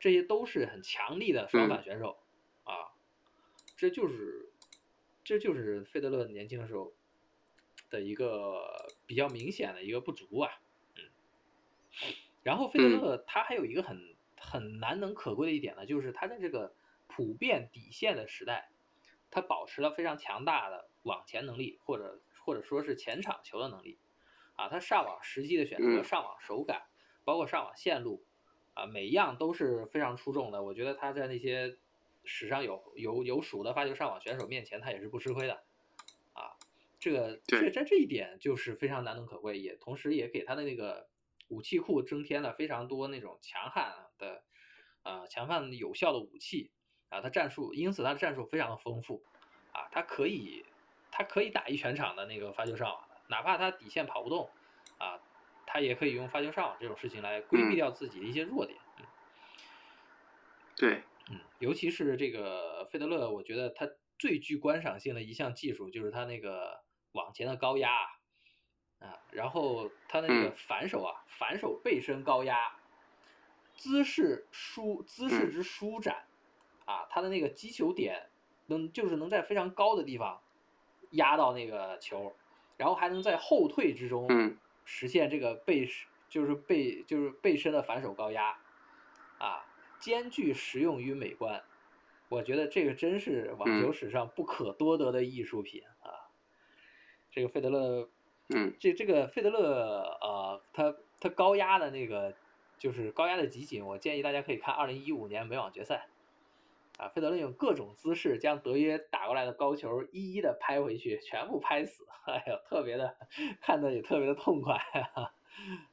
[0.00, 2.18] 这些都是很强力的双反选手、
[2.64, 2.96] 啊，
[3.76, 4.50] 这就是
[5.22, 6.94] 这就是费德勒年轻的时候
[7.90, 10.58] 的一个比较明显的一个不足啊，
[10.94, 11.04] 嗯，
[12.42, 16.74] 然后费德勒他还有一个很很难能可贵的一点呢，就是他在这个
[17.06, 18.70] 普遍底线的时代，
[19.30, 23.98] 他保持了非常强大的网前能力，或者或者说是前场球的能力，
[24.56, 26.82] 啊，他上网时机的选择、嗯上网手感，
[27.24, 28.24] 包括上网线路，
[28.74, 30.62] 啊，每一样都是非常出众的。
[30.62, 31.76] 我觉得他在那些
[32.24, 35.62] 史上有有有数的发球上网选手面前，他也是不吃亏的，
[36.32, 36.56] 啊，
[36.98, 41.06] 这个这对在这一点就是非常难能可贵，也同时也给他的那个
[41.48, 44.42] 武器库增添了非常多那种强悍的，
[45.02, 46.70] 呃，强悍有效的武器
[47.08, 49.22] 啊，他战术，因此他的战术非常的丰富，
[49.72, 50.64] 啊，他可以
[51.12, 54.50] 他可以打一全场的那个发球上网的，哪怕他底线跑不动，
[54.98, 55.18] 啊，
[55.66, 57.76] 他也可以用发球上网这种事情来规避嗯。
[57.76, 59.06] 掉自己的一些弱点，嗯。
[60.76, 67.92] 对，嗯，尤其是这个费德勒，我觉得他最具观赏性的一项技术就是他那个网前的高压
[69.00, 70.56] 啊，然后他的那个嗯。
[70.56, 72.56] 反手啊，反手背身高压，
[73.74, 75.50] 姿势舒姿势嗯。
[75.50, 76.26] 之舒展
[76.86, 78.30] 啊，他的那个击球点
[78.66, 80.42] 能就是能在非常高的地方
[81.10, 82.36] 压到那个球，
[82.76, 85.88] 然后还能在后退之中嗯实现这个背
[86.28, 88.58] 就是背就是背身的反手高压
[89.38, 89.64] 啊，
[89.98, 91.62] 兼具实用与美观。
[92.28, 96.26] 我觉得这个真是网球嗯史上不可多得的艺术品啊！
[97.30, 98.08] 这个费德勒，
[98.48, 102.34] 嗯这这个费德勒，呃，他他高压的那个
[102.78, 106.08] 就是高压的集锦，我建议大家可以看二零一五年美网决赛，
[106.96, 113.16] 啊，费德勒用各种姿势将德约打过来的高球一一的拍回去，全部拍死， 哎呦，特别的
[113.60, 114.76] 看的也特别的痛快
[115.14, 115.34] 啊！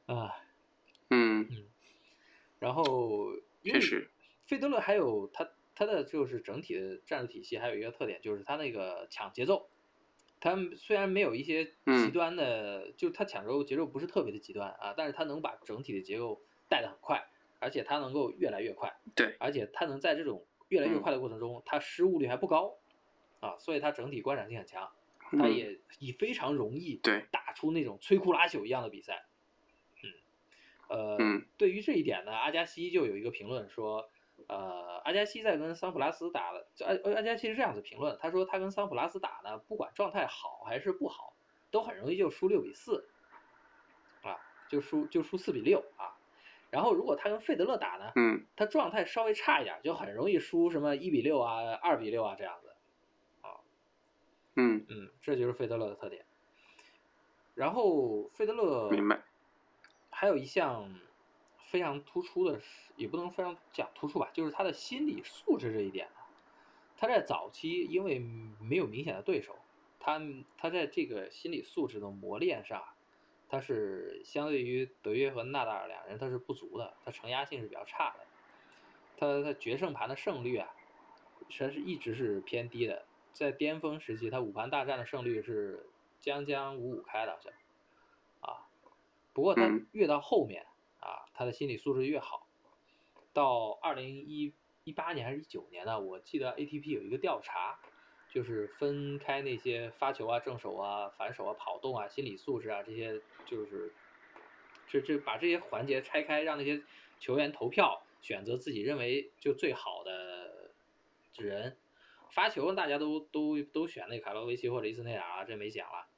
[0.06, 0.34] 啊，
[1.10, 1.48] 嗯，
[2.58, 4.10] 然后确实，
[4.46, 9.68] 费德勒还有他他的就是整体的战术体系还有一个特点，就是他那个抢节奏。
[10.40, 17.26] 他虽然没有一些极嗯端的，就他抢球节奏不是特别的极端啊，但是他能把整体的结构带得很快，
[17.60, 22.76] 而且他能够越来越快，对，而且他能在这种越来越嗯快的过程中，他失误率还不高
[23.38, 24.90] 啊，所以他整体观赏性很强，
[25.30, 29.24] 他嗯也以非常容易对打出那种摧枯拉朽一样的比赛。
[30.02, 30.10] 嗯，
[30.88, 34.10] 呃，嗯对于这一点呢，阿加西就有一个评论说，
[34.48, 41.36] 呃，阿加西在跟桑普拉斯打的，这阿阿加西是这样子评论，他说他跟桑普拉斯打呢，不管状态好还是不好，
[41.70, 43.08] 都很容易就输六比四，
[44.22, 44.36] 啊，
[44.68, 46.18] 就输就输四比六啊。
[46.74, 52.74] 然后如果他跟费德勒打呢，嗯他状态稍微差一点，就很容易输什么一比六啊、二比六啊这样子。
[53.42, 53.62] 啊
[54.56, 56.24] 嗯，嗯，这就是费德勒的特点。
[57.54, 59.22] 然后费德勒明白，
[60.10, 60.92] 还有一项
[61.58, 66.16] 非常突出的是，也不能非常讲突出吧，就是他的心理素质这一点呢。
[66.96, 68.18] 他在早期因为
[68.60, 69.54] 没有明显的对手，
[70.00, 70.20] 他
[70.58, 72.82] 他在这个心理素质的磨练上，
[73.54, 78.26] 他是相对于德约和纳达尔两人他是不足的，他承压性是比较差的，
[79.16, 80.74] 他他决胜盘的胜率啊，
[81.48, 85.86] 实际上是一直是偏低的，在巅峰时期他五盘大战的胜率是
[86.20, 87.52] 将将五五开的，好像。
[88.40, 88.66] 啊，
[89.32, 89.86] 不过他嗯。
[89.92, 90.66] 越到后面
[90.98, 92.48] 啊，他的心理素质越好。
[93.32, 97.78] 到二零一一八年还是一九年呢，我记得 ATP 有一个调查，
[98.34, 103.92] 就是分开那些发球啊、正手啊、反手啊、跑动啊、心理素质啊这些，就是
[104.88, 106.82] 这这把这些环节拆开，让那些
[107.20, 110.72] 球员投票选择自己认为就最好的
[111.36, 111.76] 人。
[112.30, 116.08] 发球大家都都都选那卡罗维奇或者伊斯内尔啊，这没讲了。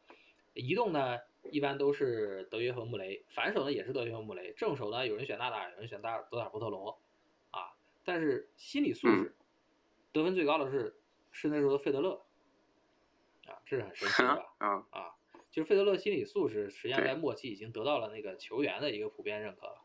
[0.54, 1.18] 移动呢，
[1.50, 6.98] 一般都是德约和穆雷，反手呢也是德约和穆雷，正手呢有人选纳达尔，有人选达尔德尔波特罗，
[7.50, 7.76] 啊，
[8.06, 9.34] 但是心理素质，
[10.12, 10.96] 得分最高的是
[11.38, 12.24] 是那时候的费德勒，
[13.46, 14.54] 啊，这是很神奇的吧？
[14.56, 15.12] 啊，啊，
[15.50, 19.82] 就是费德勒心理素质实际上在末期已经得到了那个球员的一个普遍认可了。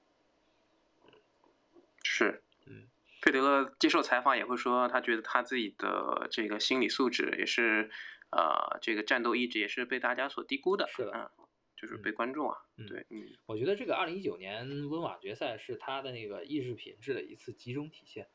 [2.03, 2.87] 是，嗯，
[3.21, 7.91] 费德勒接受采访也会说，他觉得他自己的这个心理素质也是，
[8.29, 10.87] 呃，这个战斗意志也是被大家所低估的。
[10.87, 11.29] 是的嗯，
[11.75, 18.29] 就是被观众啊，嗯对，嗯，我觉得这个二零一九年温网决赛是他的那个意志品质的一次集中体现。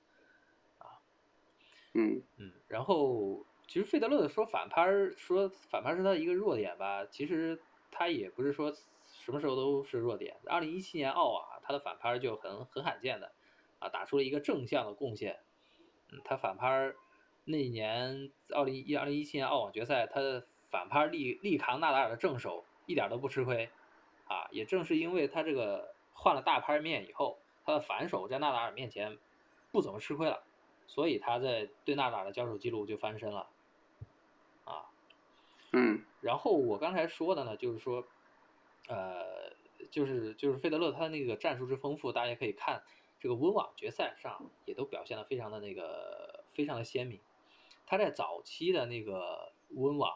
[1.99, 7.59] 嗯，嗯，然后其实费德勒的说反拍，说反拍是他的一个弱点吧，其实
[7.91, 10.37] 他也不是说什么时候都是弱点。
[10.45, 13.33] 二零一七年澳网，他的反拍就很很罕见的
[13.79, 15.39] 啊，打出了一个正向的贡献。
[16.13, 16.93] 嗯，他反拍
[17.45, 23.71] 那一年二零一二零一七年澳网决赛，他的反拍力力扛纳达尔的正手，一点都不吃亏。
[24.29, 29.17] 啊，也正是因为他这个换了大拍面以后，他的反手在纳达尔面前
[29.73, 30.43] 不怎么吃亏了。
[30.87, 33.49] 所以他在对纳达尔的交手记录就翻身了，
[34.65, 34.87] 啊，
[35.73, 38.05] 嗯，然后我刚才说的呢，就是说，
[38.89, 39.53] 呃，
[39.91, 42.83] 就是就是费德勒他那个战术之丰富，大家可以看
[43.19, 47.21] 这个温网决赛上也都表现的非常的那个非常的鲜明。
[47.87, 50.13] 他在早期的那个温网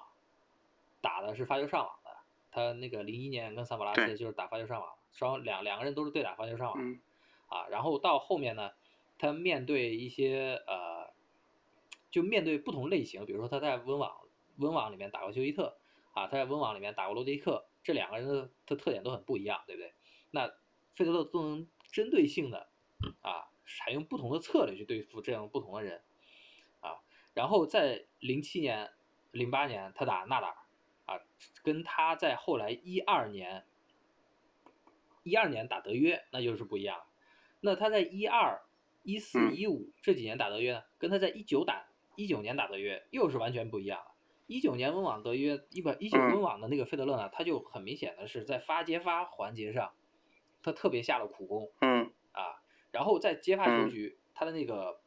[1.00, 2.11] 打的是发球上网的，
[2.50, 7.00] 他那个零一年跟桑普拉斯就是打发球上网，双两两个人都是对打发球上网，嗯，
[7.48, 8.72] 啊，然后到后面呢，
[9.20, 11.12] 他面对一些呃，
[12.11, 14.18] 就面对不同类型，比如说他在温网
[14.56, 15.76] 温网里面打过休伊特，
[16.14, 19.92] 啊，他在温网里面打过罗迪克，这两个人的的特点都很不一样，对不对？
[20.30, 20.48] 那
[20.94, 22.70] 费德勒都能针对性的
[23.20, 26.02] 啊，采用不同的策略去对付这样不同的人，
[26.80, 27.02] 啊，
[27.35, 28.90] 然后在零七年、
[29.33, 30.48] 零八年他打纳达
[31.04, 31.22] 尔，啊，
[31.62, 33.66] 跟他在后来一二年
[35.24, 37.02] 一二年打德约那就是不一样。
[37.61, 38.62] 那他在一二、
[39.03, 41.87] 一四、嗯一五这几年打德约呢，跟他在一九打
[42.17, 44.15] 一九年打德约又是完全不一样了。
[44.47, 49.93] 一九年温网德约一百一九嗯温网的那个费德勒呢，他就很明显的是在发接发环节上，
[50.63, 52.61] 他特别下了苦功嗯，啊，
[52.91, 55.01] 然后在接发球嗯局，他的那个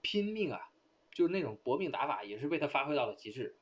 [0.00, 0.70] 拼命啊，
[1.12, 3.58] 就是那种搏命打法，也是被他发挥到了极致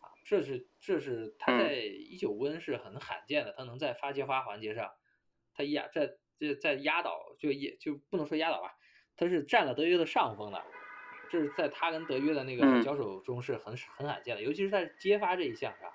[0.00, 0.14] 啊。
[0.24, 4.92] 这是这是他嗯在一九温是很罕见的，他能在发接发环节上，
[5.54, 8.77] 他压在这在压倒就也就不能说压倒吧，
[9.18, 10.64] 他是占了德约的上风的。
[11.30, 12.82] 这是在他跟德约的那个嗯。
[12.82, 15.92] 交手中是很很罕见的，尤其是在接发这一项上，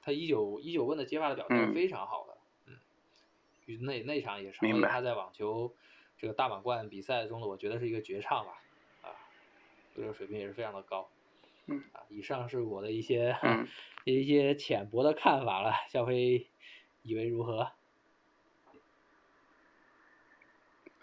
[0.00, 1.74] 他一九一九问的接发的表现是嗯。
[1.74, 2.78] 非常好的，嗯，
[3.66, 4.88] 与那那场也成明白。
[4.88, 5.74] 为他在网球
[6.16, 8.62] 这个大满贯比赛中的，我觉得是一个绝唱吧，
[9.02, 9.12] 啊，
[9.94, 11.10] 这个水平也是非常的高，
[11.66, 11.82] 嗯。
[11.92, 13.68] 啊，以上是我的一些、嗯。
[14.04, 16.46] 一些浅薄的看法了，小飞
[17.02, 17.72] 以为如何？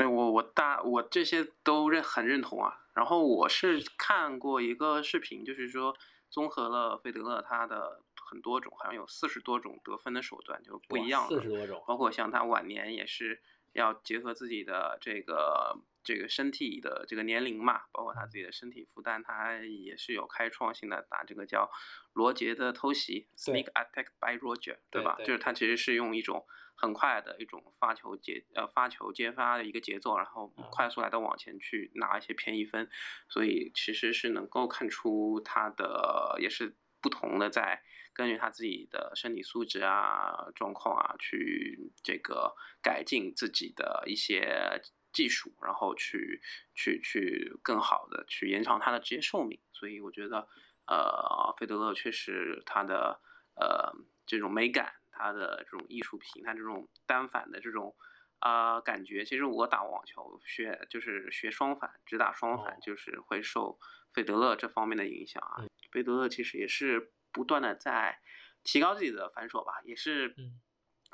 [0.01, 2.77] 对我我大我这些都认很认同啊。
[2.93, 5.95] 然后我是看过一个视频，就是说
[6.29, 13.41] 综合了费德勒他的很多种，好像有四十多种得分的手段，就不一样的四十多种，包括像他晚年也是
[13.73, 21.69] 要结合自己的这个这个身体的这个年龄嘛，包括他自己的身体负担，他也是有开创性的打这个叫
[22.13, 25.15] 罗杰的偷袭 （sneak attack by Roger），对吧？
[25.17, 32.89] 对就是他其实是用一种很快的一种发球接呃发球接发的一个节奏，然后嗯快速来到往前去拿一些便宜分，
[33.29, 37.83] 所以其实是能够看出他的也是不同的在。
[38.13, 46.41] 根据他自己的身体素质啊、状况啊，去这个改进自己的一些技术，然后去
[46.73, 49.59] 去去更好的去延长他的职业寿命。
[49.71, 50.47] 所以我觉得，
[50.87, 53.19] 呃，费德勒确实他的
[53.55, 53.93] 呃
[54.25, 57.95] 这种美感，他的这种艺术品，他这种单反的这种。
[58.43, 63.79] 啊、呃，感觉其实我打网球学就是学双反，只打双反，哦就是会受
[64.15, 65.61] 费德勒这方面的影响啊。
[65.61, 68.19] 嗯费德勒其实也是不断的在
[68.63, 70.59] 提高自己的反手吧，也是嗯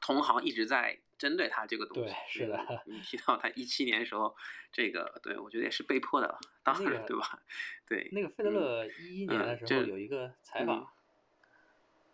[0.02, 2.10] 同行一直在针对他这个东西。
[2.10, 2.58] 对是的。
[2.86, 4.36] 嗯你提到他一七年时候，
[4.72, 7.40] 这个对我觉得也是被迫的了，当然、那个对吧？
[7.88, 10.92] 对，那个费德勒一一年的时候有一个采访，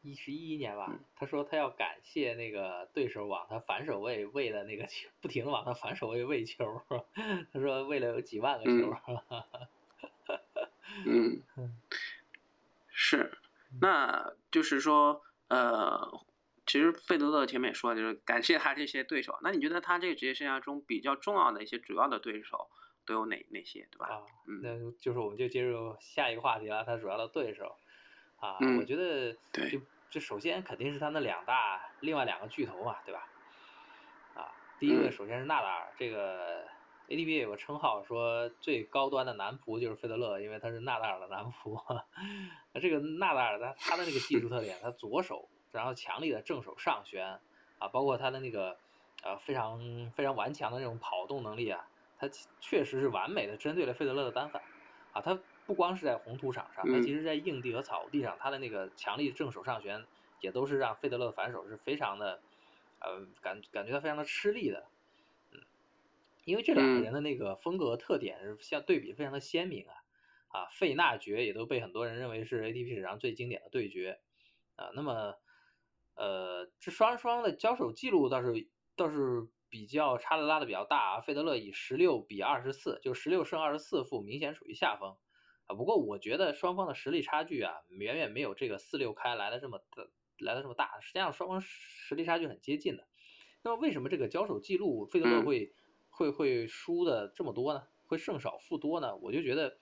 [0.02, 6.82] 一十一年吧嗯，他说他要感谢那个对手往他反手位喂的那个球，不停的往他反手位喂球，
[7.54, 8.96] 他说喂了有几万个球，
[11.06, 11.78] 嗯嗯，
[12.90, 13.38] 是，
[13.82, 16.22] 那就是说，呃，
[16.66, 19.38] 其实费德勒前面也说了，就是感谢他这些对手。
[19.42, 22.70] 那你觉得他这个职业生涯中比较重要的一些主要的对手
[23.06, 24.08] 都有哪哪些，对吧？
[24.08, 27.76] 啊，嗯，那就是我们就进入下一个话题了，他主要的对手
[28.40, 33.28] 啊，嗯我觉得对就就首先肯定是他那两大另外两个巨头嘛，对吧？
[34.36, 36.66] 啊，第一个嗯首先是纳达尔，这个
[37.10, 41.78] ADP 有个称号说最高端的男仆就是费德勒，因为他是纳达尔的男仆。
[42.74, 47.40] 那这个纳达尔他他的那个技术特点，他左手然后强力的正手上旋
[47.80, 48.78] 啊，包括他的那个
[49.24, 51.86] 呃非常非常顽强的那种跑动能力啊，
[52.18, 52.30] 他
[52.62, 54.62] 确实是完美的针对了费德勒的单反。
[55.12, 60.06] 啊，他不光是在红土场上，他其实在硬地和草地上，他的那个强力正手上旋
[60.40, 62.42] 也都是让费德勒的反手是非常的
[63.00, 64.86] 呃感感觉到非常的吃力的，
[65.52, 65.60] 嗯，
[66.46, 69.96] 因为这两个人的那个风格特点是相对比非常的鲜明啊。
[70.54, 74.20] 啊，费纳爵也都被很多人认为是 ATP 史上最经典的对决，
[74.76, 75.36] 啊，那么，
[76.16, 85.18] 呃，这双双的交手记录倒是倒是比较差的拉的比较大啊，费德勒以十六比二十四，就十六胜二十四负，明显属于下风，
[85.66, 93.08] 啊，不过我觉得双方的实力差距啊，远远没有这个四六开来的这么的来的这么大，实际上双方实力差距很接近的，
[93.64, 95.74] 那么为什么这个交手记录费德勒会
[96.10, 97.84] 会会输的这么多呢？
[98.06, 99.16] 会胜少负多呢？
[99.18, 99.78] 我就觉得。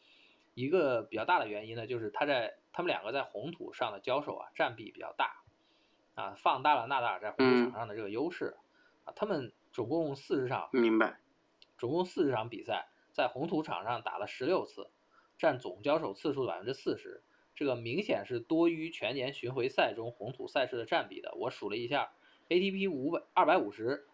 [0.53, 5.40] 一个比较大的原因呢，就是他在他们两个在红土上的交手啊，占比比较大，
[6.16, 8.55] 啊，放大了纳达尔在红土场上的这个优势，
[9.05, 11.20] 啊，他们总共四十场，明白，
[11.78, 14.89] 总共四十场比赛，在红土场上打了十六次，
[15.38, 17.24] 占总交手次数的百分之四十，
[17.55, 21.34] 这个明显是多于全年巡回赛中红土赛事的占比的。
[21.36, 22.12] 我数了一下
[22.49, 24.07] ，ATP 五百二百五十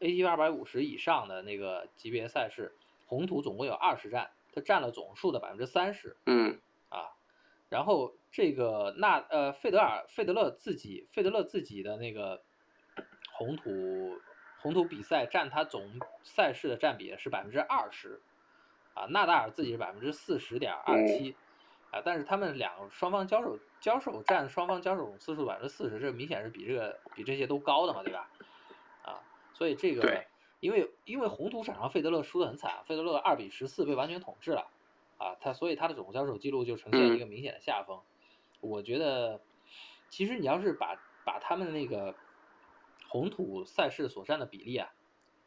[0.00, 2.74] ，ATP 二百五十以上的那个级别赛事，
[3.06, 4.30] 红土总共有二十站。
[4.52, 7.12] 它占了总数的百分之三十，嗯，啊，
[7.68, 12.42] 然后这个纳呃费德尔费德勒自己费德勒自己的那个
[13.32, 14.18] 红土
[14.60, 18.20] 红土比赛占他总赛事的占比是百分之二十，
[18.94, 21.34] 啊，纳达尔自己是百分之四十点二七，
[21.90, 28.30] 啊，但是他们两双方交手交手占双方交手次数百分之四十，这明显是比这个比这些都高的嘛，对吧？
[29.02, 29.20] 啊，
[29.52, 30.24] 所以这个。
[30.58, 34.66] 因为因为红土场上费德勒输得很惨，费德勒二比十四被完全统治了，
[35.18, 38.00] 啊，他所以他的总交手记录就呈现一个明显的下风。
[38.68, 39.40] 我觉得，
[40.08, 42.14] 其实你要是把把他们那个
[43.08, 44.92] 红土赛事所占的比例啊，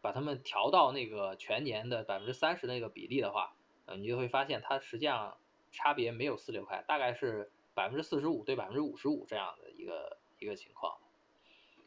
[0.02, 3.54] 把他们调到那个全年的百分之三十那个比例的话，
[3.86, 5.38] 呃，你就会发现它实际上
[5.72, 10.98] 差别没有四六开，大概是百分之四十五对百分之五十五这样的一个一个情况。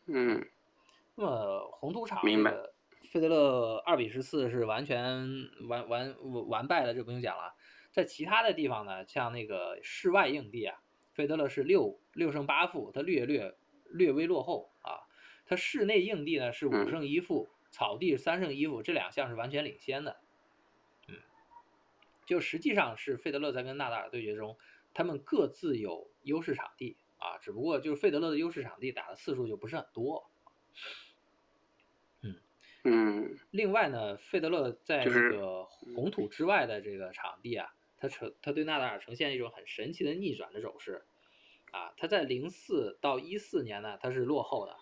[0.07, 0.47] 嗯，
[1.14, 2.55] 那么红土场明白。
[3.11, 5.28] 费德勒二比十四是完全
[5.68, 6.16] 完完
[6.49, 7.55] 完败了，这不用讲了。
[7.91, 10.80] 在其他的地方呢，像那个室外硬地啊，
[11.13, 13.55] 费德勒是六六胜八负，他略略
[13.91, 15.07] 略微落后啊。
[15.45, 20.21] 他室内硬地呢是五胜一负，草地三胜一负，这两项是完全领先的。
[21.09, 21.17] 嗯，
[22.27, 24.57] 就实际上是费德勒在跟纳达尔对决中，
[24.95, 30.31] 他们各自有优势场地啊，只不过就是费德勒的优势场地打的次数就不是很多。
[32.85, 37.73] 嗯，另外呢，费德勒在这个红土之外的这个场地啊，
[38.03, 41.05] 他呈他对纳达尔呈现一种很神奇的逆转的走势，
[41.71, 44.77] 啊，他在零四到一四年呢，他是落后的，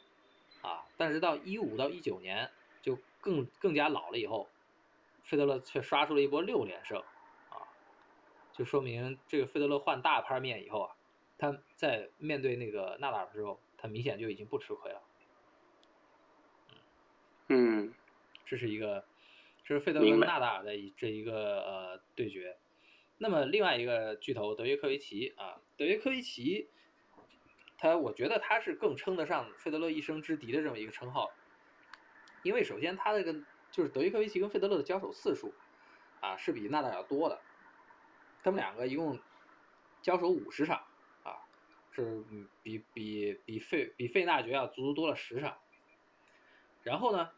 [0.67, 2.51] 啊，但是到一五到一九年
[2.81, 4.49] 就更更加老了以后，
[5.23, 6.99] 费德勒却刷出了一波六连胜，
[7.51, 7.69] 啊，
[8.55, 10.97] 就说明这个费德勒换大拍面以后啊，
[11.37, 15.03] 他在面对那个纳达尔的时候，他明显就已经不吃亏了。
[17.49, 17.93] 嗯，
[18.47, 19.05] 这是一个，
[19.63, 22.57] 这是费德勒跟纳达尔的这一个呃对决。
[23.23, 26.71] 那么另外一个巨头德约科维奇啊，德约科维奇，
[27.77, 31.31] 他我觉得他是更称得上费德勒一生之敌的这么一个称号，
[32.43, 33.35] 因为首先他这个
[33.71, 35.53] 就是德约科维奇跟费德勒的交手次数
[36.21, 37.39] 啊是比纳达尔要多的，
[38.43, 39.21] 他们两个一共
[40.01, 40.83] 交手五十场
[41.23, 41.45] 啊，
[41.93, 42.25] 是
[42.63, 45.59] 比比比费比费纳爵要足足多了十场，
[46.83, 47.31] 然后呢？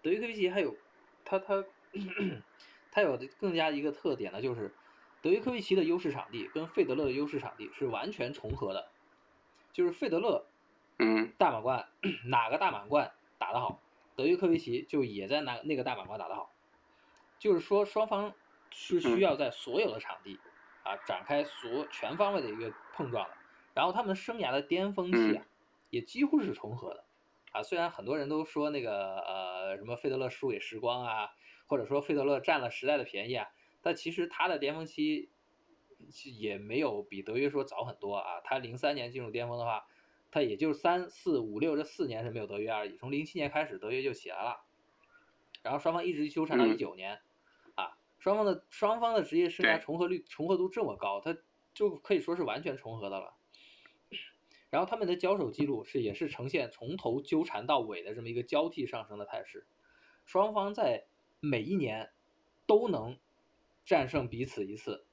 [0.00, 0.76] 德约科维奇还有，
[1.24, 1.64] 他他
[2.96, 4.74] 他有的更加一个特点呢，就是
[5.20, 8.88] 德约科维奇的优势场地跟费德勒的优势场地是完全重合的，
[9.70, 10.46] 就是费德勒，
[10.98, 11.86] 嗯，大满贯
[12.24, 13.82] 哪个大满贯打得好，
[14.16, 16.50] 德约科维奇就也在那那个大满贯打得好，
[17.38, 18.32] 就是说双方
[18.70, 20.40] 是需要在所有的场地
[20.82, 23.34] 啊展开所全方位的一个碰撞的，
[23.74, 25.44] 然后他们生涯的巅峰期啊
[25.90, 27.04] 也几乎是重合的。
[27.52, 31.30] 啊，虽然很多人都说那个呃什么费德勒输给时光啊，
[31.66, 33.48] 或者说费德勒占了时代的便宜啊，
[33.82, 35.30] 但其实他的巅峰期
[36.38, 38.40] 也没有比德约说早很多啊。
[38.44, 39.86] 他零三年进入巅峰的话，
[40.30, 42.96] 他也就三四五六这四年是没有德约而已。
[42.96, 44.64] 从零七年开始，德约就起来了，
[45.62, 47.20] 然后双方一直纠缠到一九年，
[47.74, 51.36] 啊，双方的双方的职业生涯重合率重合度这么高，他
[51.74, 53.34] 就可以说是完全重合的了。
[54.68, 59.66] 然后他们的交手记录是也是呈现从头纠缠到尾的这么一个交替上升的态势，
[60.24, 61.06] 双方在
[61.40, 62.10] 每一年
[62.66, 63.18] 都能
[63.84, 65.06] 战胜彼此一次，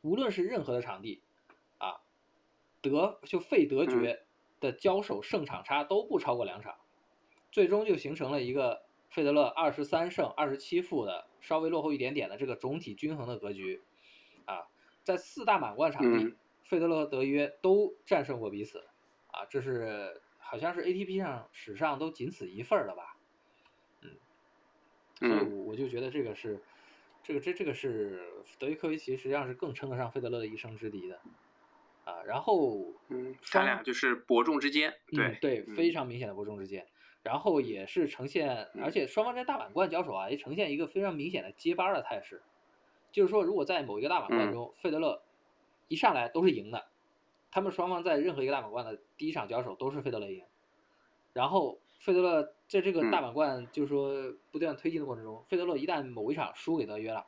[0.00, 1.22] 无论是任何的场地，
[1.78, 2.02] 啊，
[2.80, 4.24] 德就费德爵
[4.60, 6.76] 的交手胜场差都不超过两场，
[7.50, 13.82] 最终就形成了一个费德勒二十三胜二十七负的稍微落后一点点的这个总体均衡的格局。
[14.44, 14.66] 啊，
[15.04, 16.36] 在四大满贯场地，嗯。
[16.64, 18.78] 费德勒和德约都战胜过彼此。
[19.26, 23.11] 啊，这是好像是 ATP 上史上都仅此一份儿的吧。
[25.22, 25.52] 所以嗯。
[25.52, 26.64] 我我就觉得这个是，
[27.22, 28.20] 这个这这个是
[28.58, 31.22] 德约科维奇实际上是更称得上费德勒的一生之敌的，
[32.04, 35.76] 啊，然后嗯，他俩就是伯仲之间，对嗯、对，嗯。
[35.76, 36.86] 非常明显的伯仲之间，
[37.22, 42.44] 然后也是呈现，而且双方在大满贯交手啊，也呈现一个非常明显的接班儿的态势，
[43.12, 44.52] 就是说如果在某一个大满贯嗯。
[44.52, 45.26] 中，费德勒
[45.88, 46.92] 一上来都是赢的，
[47.50, 50.46] 他们双方在任何一个大满贯的第一场交手都是费德勒赢，
[51.34, 54.12] 然后费德勒在这个大嗯满贯就是说
[54.50, 57.24] 不断推进的过程中，费德勒一旦某一场输给德约了，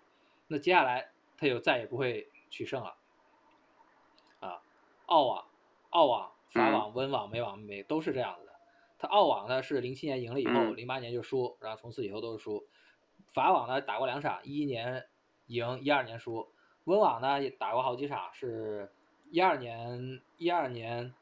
[0.48, 2.96] 那接下来他就再也不会取胜了。
[4.40, 4.60] 啊，
[5.06, 5.44] 澳网、
[5.90, 8.52] 澳网、法嗯网、温网、美网、美都是这样子的。
[8.98, 12.66] 他澳网呢是零七年赢了以后，嗯零八年就输，然后从此以后都是输。
[13.32, 15.06] 法网呢打过两场，一一年
[15.46, 16.52] 赢，一二年输。
[16.82, 18.92] 温网呢也打过好几场，是
[19.30, 21.14] 一二年、一二年，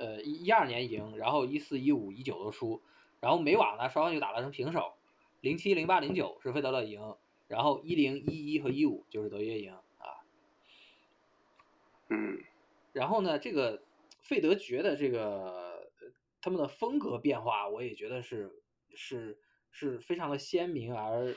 [0.00, 2.82] 呃一一二年赢，然后一四、一五、一九都输。
[3.20, 4.94] 然后美网呢双方就打了成平手，
[5.42, 7.14] 零七、零八、零九是费德勒赢，
[7.48, 10.24] 然后一零、一一和一五就是德约赢啊。
[12.08, 12.38] 嗯
[12.94, 13.82] 然后呢，这个
[14.20, 15.20] 费德爵的这个
[16.00, 18.50] 呃他们的风格变化，我也觉得是
[18.94, 19.38] 是
[19.70, 21.36] 是非常的鲜明而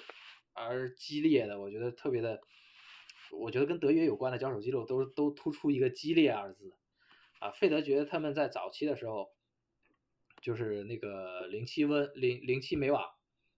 [0.54, 2.42] 而激烈的，我觉得特别的，
[3.32, 6.72] 我觉得跟德约有关的交手记录都都突出一个激烈二字
[7.44, 7.52] 啊。
[7.52, 9.28] 费德爵他们在早期的时候，
[10.42, 13.10] 就是那个零七温零零七美网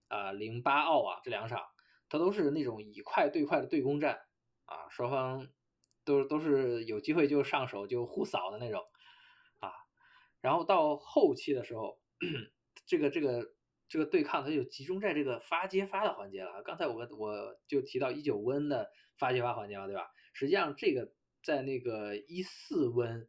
[0.08, 1.62] 啊零八澳网这两场，
[2.08, 4.20] 他都是那种以快对快的对攻战
[4.64, 5.48] 啊，双方
[6.04, 8.82] 都都是有机会就上手就互扫的那种
[9.60, 9.72] 啊。
[10.40, 12.00] 然后到后期的时候，
[12.86, 13.54] 这个这个
[13.88, 16.62] 这个对抗它就集中在这个发接发的环节了。
[16.62, 20.10] 刚才我我就提到一九温的发接发环节了，对吧？
[20.32, 21.12] 实际上这个
[21.42, 23.28] 在那个一四温、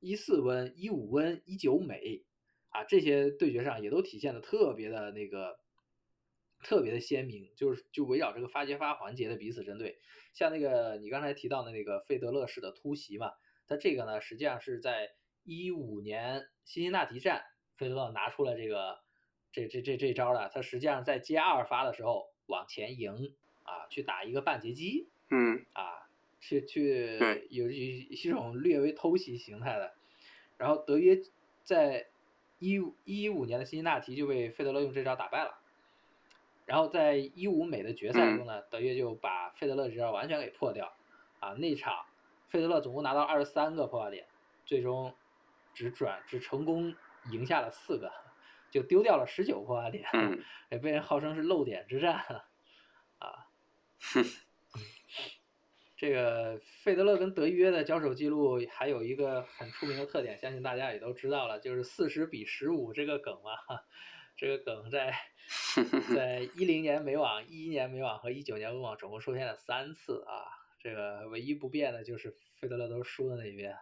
[0.00, 2.24] 一四温、一五温、一九美
[2.70, 5.60] 啊这些对决上也都体现的特别的那个
[6.62, 9.98] 特别的鲜明，就是就围绕这个发接发环节的彼此针对。
[10.34, 13.32] 像那个你刚才提到的那个费德勒式的突袭嘛，
[13.66, 15.10] 它这个呢实际上是在
[15.42, 17.44] 一五年辛辛那提站，
[17.76, 19.00] 费德勒拿出了这个
[19.52, 23.34] 这这这这招了，他实际上在接二发的时候往前迎
[23.64, 25.99] 啊，去打一个半截击嗯啊，
[26.40, 29.94] 去去对有一一种略微偷袭形态的。
[30.56, 31.18] 然后德约
[31.62, 32.08] 在
[32.58, 35.58] 一一五年的辛辛那提就被费德勒用这招打败了。
[36.66, 40.94] 然后在一五美的决赛中呢，德约就把费德勒这招完全给破掉，
[41.40, 42.06] 啊，那场
[42.48, 44.26] 费德勒总共拿到二十三个破发点，
[44.64, 45.12] 最终
[45.74, 46.94] 只转只成功
[47.32, 48.12] 赢下了四个，
[48.70, 52.24] 就丢掉了十九破发点，嗯也被人号称是漏点之战
[53.18, 53.48] 啊。
[56.00, 63.50] 哼这个费德勒跟德约的交手记录还有一个很出名的特点，相信大家也都知道了，就是四十比十五这个梗嘛。
[64.34, 65.14] 这个梗在
[66.14, 70.48] 在一零年美网、一一年美网和一九年温网总共出现了三次啊。
[70.82, 73.76] 这个唯一不变的就是费德勒都输的那一边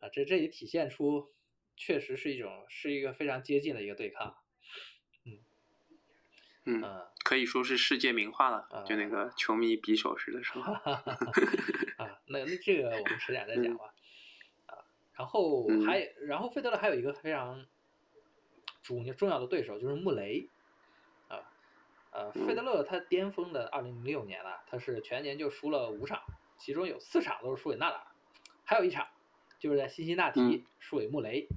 [0.00, 1.32] 啊，这这也体现出
[1.76, 4.36] 确实是一种是一个非常接近的一个对抗。
[5.24, 5.38] 嗯，
[6.64, 10.72] 嗯，可以说是世界名画了，就那啊个球迷比手势的时候。
[11.98, 13.92] 啊，那那这个我们迟点再讲吧。
[14.66, 14.78] 啊，
[15.16, 17.66] 然后嗯还然后费德勒还有一个非常
[18.80, 20.48] 主重要的对手就是穆雷。
[21.26, 21.50] 啊，
[22.12, 26.22] 呃，费德勒他巅峰的二零零六年啊，他是全年就输了五场，
[26.56, 28.06] 其中有四场都是输给纳达尔，
[28.64, 29.08] 还有一场
[29.58, 31.48] 就是在辛辛那提嗯输给穆雷。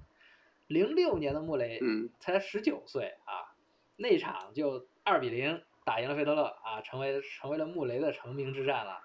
[0.65, 3.53] 零六年的穆雷嗯才十九岁啊，
[3.97, 9.01] 那场就二比零打赢了费德勒啊，成为成为了穆雷的成名之战了。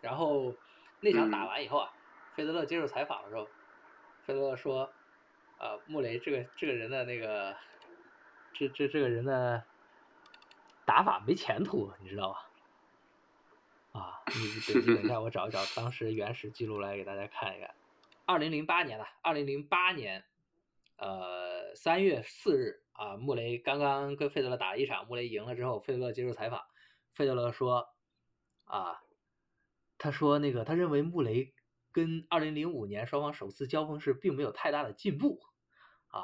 [0.00, 0.52] 然后
[1.00, 1.92] 那场打嗯完以后啊，
[2.34, 3.44] 费德勒接受采访的时候，
[4.24, 4.92] 费德勒说
[5.58, 7.56] ：“呃，穆雷这个这个人的那个，
[8.52, 9.62] 这这这个人的
[10.84, 12.48] 打法没前途，你知道吧？”
[14.00, 17.72] 啊，你你等一下，我找一找当时原始记录来给大家看一看。
[18.24, 20.24] 二零零八年了，二零零八年，
[20.96, 26.60] 呃，三月四日啊，穆雷刚刚跟费德勒打了一场，穆雷赢了之后，费德勒接受采访，
[27.14, 27.88] 费德勒说，
[28.62, 29.00] 啊，
[29.98, 31.52] 他说那个他认为穆雷
[31.90, 35.40] 跟二零零五年双方首次交锋时并没有太大的进步，
[36.10, 36.22] 啊，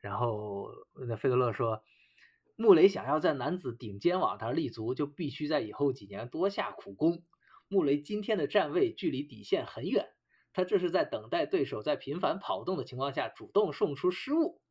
[0.00, 0.70] 然后
[1.06, 1.84] 那费德勒说，
[2.56, 7.22] 穆雷想要在男子顶尖网坛立足，就必须在以后几年多下苦功。
[7.68, 10.08] 穆雷今天的站位距离底线很远，
[10.54, 14.61] 他这是在等待对手在频繁跑动的情况下主动送出失误。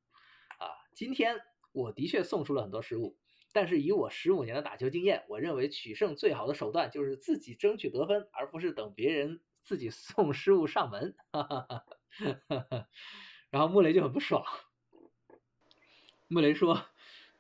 [1.02, 1.42] 啊，今天
[1.72, 3.18] 我的确送出了很多失误，
[3.52, 11.16] 但是以我十五年的打球经验，我认为取胜最好的手段就是自己争取得分，而不是等别人自己送失误上门。
[11.32, 12.88] 哈 哈哈哈哈。
[13.50, 14.44] 然后穆雷就很不爽。
[16.28, 16.86] 穆雷说：“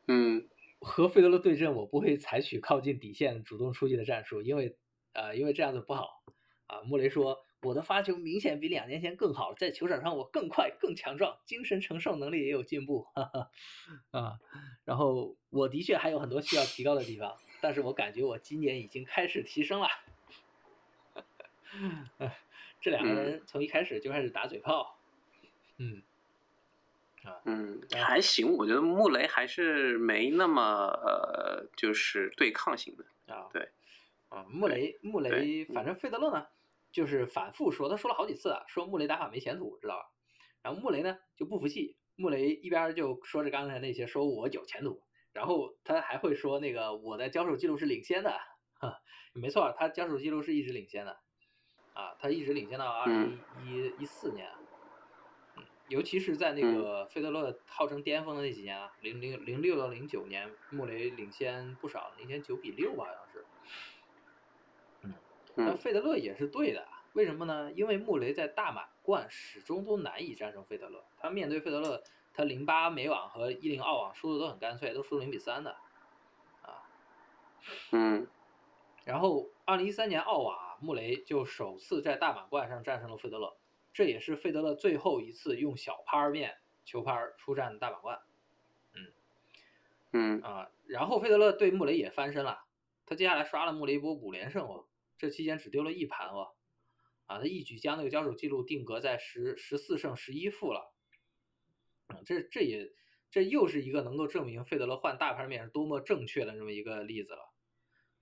[0.08, 0.50] 嗯，
[0.80, 4.76] 和费德勒对阵，我不会采取靠近底线主动出击的战术，因为，
[5.14, 6.24] 呃，因为这样子不好。”
[6.66, 13.50] 啊，穆雷说：“我的发球明显比两年前更好了，在球场上我更快、更强壮，精神承受能力也有进步。”哈哈，
[14.12, 14.40] 啊，
[14.86, 19.88] 然后我的确还有很多需要提高的地方，但是我感觉我今年已经开始提升了。
[22.82, 24.98] 这两个人从一开始就开始打嘴炮。
[25.78, 26.02] 嗯。
[27.24, 33.48] 啊，嗯，还行，我觉得穆雷还是没那么呃，就是对抗性的啊。
[33.54, 33.70] 对，
[34.30, 36.48] 啊，穆雷，穆雷，反正费德勒呢，
[36.92, 40.06] 就是反复说，他说了好几次啊，说穆雷打法没前途，知道吧？
[40.62, 45.02] 然后穆雷呢就不服气，穆雷一边就说着刚才那些，说我有前途，
[45.34, 48.32] 然后他还会说那个我的交手记录是领先的，
[48.74, 49.02] 哈，
[49.34, 51.18] 没错，他交手记录是一直领先的，
[51.94, 54.48] 啊，他一直领先到二零一一四年。
[55.88, 63.31] 尤其是在那个费德勒号称巅峰的那几年啊，零零零六到零九年，穆雷领先不少，领先九比六吧，好像是。
[65.56, 67.72] 嗯，但费德勒也是对的，为什么呢？
[67.74, 75.72] 因为穆雷在大满贯始终都难以战胜费德勒，他面对费德勒，他零八美网和一零澳网输的都很干脆，都输零比三的，
[76.62, 76.88] 啊，
[77.92, 78.28] 嗯，
[79.04, 83.58] 然后二零一三年澳网，穆雷就首次在大满贯上战胜了费德勒。
[83.94, 88.22] 这也是费德勒最后一次用小拍面球拍出战大满贯，
[88.94, 89.12] 嗯，
[90.14, 90.42] 嗯。
[90.42, 92.64] 啊，然后费德勒对穆雷也翻身了，
[93.06, 94.86] 他接下来刷了穆雷一波五连胜哦，
[95.22, 96.56] 这期间只丢了一盘哦，
[97.28, 100.92] 啊，他一举将那个交手记录定格在十十四胜十一负了，
[102.08, 102.92] 啊，这这也
[103.30, 107.54] 这又是一个能够证明费德勒换大牌面是多么正确的这么一个例子了，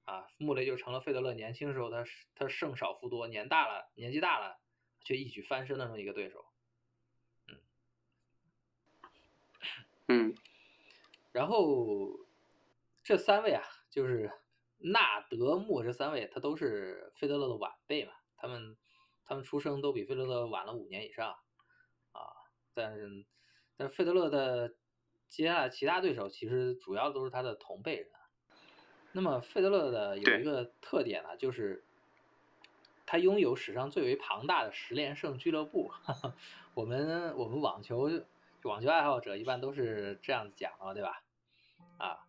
[0.03, 2.03] 啊，穆雷就成了费德勒年轻时候他
[2.35, 4.59] 他胜少负多，年大了年纪大了。
[5.01, 6.45] 却一举翻身的这么一个对手，
[7.47, 7.57] 嗯，
[10.09, 10.35] 嗯，
[11.31, 12.19] 然后
[13.01, 14.29] 这三位啊，就是
[14.79, 18.75] 纳德穆这三位，他都是费德勒的晚辈嘛，他们
[19.25, 21.31] 他们出生都比费德勒晚了五年以上
[22.11, 22.21] 啊，
[22.73, 23.25] 但是
[23.77, 24.73] 但是费德勒的
[25.27, 28.09] 接下来其他对手其实主要都是他的同辈人，
[29.11, 31.83] 那么费德勒的有一个特点呢，就是。
[33.11, 35.91] 他拥有史上最为庞大的十连胜俱乐部。
[36.75, 38.07] 我们我们网球
[38.61, 41.23] 网球爱好者一般都是这样子讲的，对吧？
[41.97, 42.19] 啊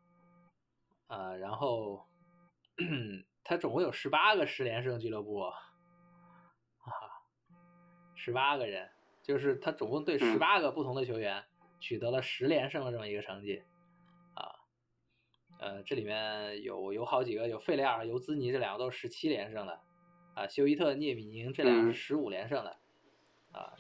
[1.06, 2.06] 啊，然后
[3.44, 5.54] 他总共有十八个十连胜俱乐部，啊，
[8.14, 8.90] 十八个人，
[9.22, 11.44] 就是他总共对十八个不同的球员
[11.78, 13.62] 取得了十连胜的这么一个成绩。
[14.34, 14.54] 啊，
[15.58, 19.80] 呃，这里面有有好几个，有费雷尔、尤兹尼这两个都是十七连胜的。
[20.32, 22.76] 啊，休伊特、涅米宁这俩是十五连胜的，
[23.50, 23.74] 啊，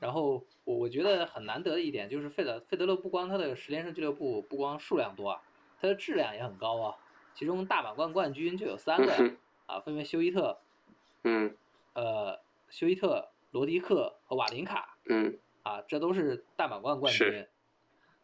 [0.00, 5.42] 然后我我觉得很难得的一点就是费德费德勒不光他的十连胜俱乐部不光数量多啊，
[5.78, 6.96] 他的质量也很高啊，
[7.34, 9.12] 其中大满贯冠军就有三个
[9.66, 10.60] 啊，分别休伊特，
[11.24, 11.56] 嗯，
[11.94, 17.46] 呃，休伊特、罗迪克和瓦林卡，嗯，啊，这都是大满贯冠军，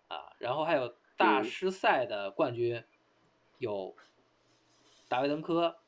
[0.09, 2.85] 啊，然后还有大师赛的冠军
[3.59, 3.97] 有
[5.09, 5.79] 大卫登科。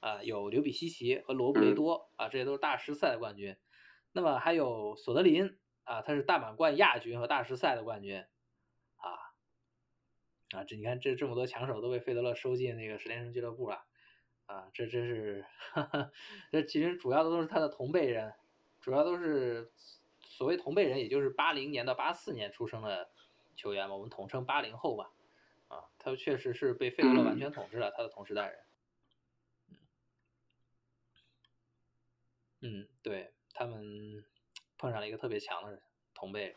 [0.00, 3.54] 啊，有刘比西奇和罗布雷多啊，这些都是大师赛的冠军。
[4.12, 8.24] 那么还有索德林啊，他是大满贯亚军和大师赛的冠军。
[10.52, 13.84] 啊啊，这你看这这么多强手都被费德勒收进那个十连胜俱乐部了。
[14.46, 15.46] 啊，这真是，
[16.50, 18.34] 这其实主要的都是他的同辈人，
[18.80, 19.70] 主要都是
[20.22, 23.10] 所谓同辈人，也就是八零年到八四年出生的
[23.54, 25.12] 球员嘛，我们统称八零后吧。
[25.68, 28.58] 啊，他确实是被费德勒完全统治了，他的同时代人。
[32.62, 34.24] 嗯，对他们
[34.76, 35.80] 碰上了一个特别强的人
[36.12, 36.56] 同辈啊，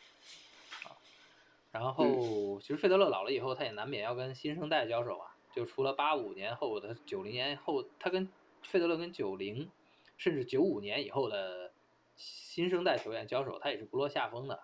[1.74, 5.36] 然后其实费德勒老了以后，他也难免要跟新生代交手啊。
[5.55, 8.30] 就除了八五年后的九零年后，他跟
[8.61, 9.69] 费德勒跟九零
[10.17, 11.74] 甚至九五年以后的
[12.15, 14.59] 新生代球员交手，他也是不落下风的。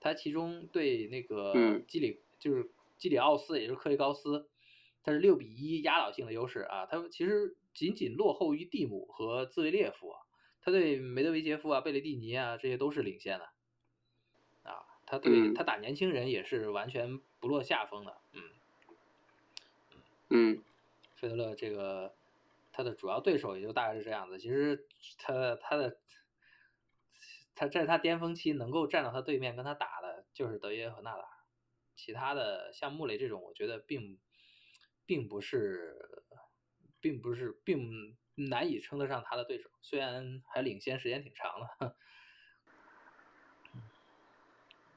[0.00, 4.48] 他其中对那个基里就是基里奥斯，也就是克雷高斯，
[5.02, 6.86] 他是六比一压倒性的优势啊。
[6.86, 10.14] 他其实仅仅落后于蒂姆和兹维列夫。
[10.62, 13.52] 他对梅德韦杰夫啊、贝雷蒂尼啊这些都是领先的，啊，
[15.06, 18.42] 他对他打年轻人也是完全不落下风的，嗯，
[20.28, 20.62] 嗯，
[21.14, 22.14] 费德勒这个
[22.72, 24.38] 他的主要对手也就大概是这样子。
[24.38, 24.86] 其实
[25.16, 25.96] 他他的
[27.54, 31.28] 他在他巅峰期能够站到他对面跟他打的，就是德约和纳达尔。
[31.94, 34.18] 其他的像穆雷这种，我觉得并
[35.06, 35.96] 并不是，
[37.00, 39.70] 并不是，并难以称得上他的对手。
[39.80, 41.95] 虽然还领先时间挺长的。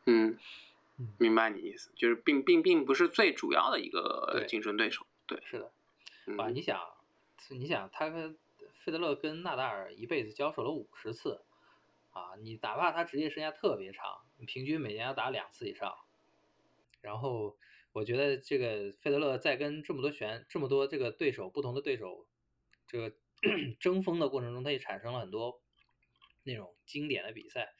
[0.10, 0.38] 嗯，
[1.20, 5.06] 明白你意思，就是并并并不是最主要的一个竞争对手。
[5.28, 5.72] 对，是的。
[6.38, 6.82] 啊，你想，
[7.50, 8.38] 你想他跟
[8.80, 11.42] 费德勒跟纳达尔一辈子交手了五十次，
[12.12, 15.96] 啊，你哪怕他职业生涯特别长，你平均每年要打两次以上。
[17.02, 17.56] 然后
[17.94, 22.26] 我觉得这个费德勒在跟这么多选这么多这个对手不同的对手
[22.88, 23.16] 这个
[23.80, 25.62] 争锋的过程中，他也产生了很多
[26.44, 27.74] 那种经典的比赛。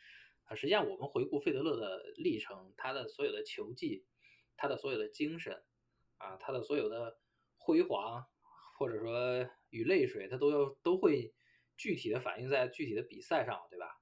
[0.50, 4.04] 啊，实际上我们回顾费德勒的历程，他的所有的球技，
[4.58, 5.64] 他的所有的精神，
[6.18, 7.20] 啊，他的所有的
[7.58, 8.26] 辉煌，
[8.78, 11.34] 或者说与泪水，他都要都会
[11.78, 14.02] 具体的反映在具体的比赛上，对吧？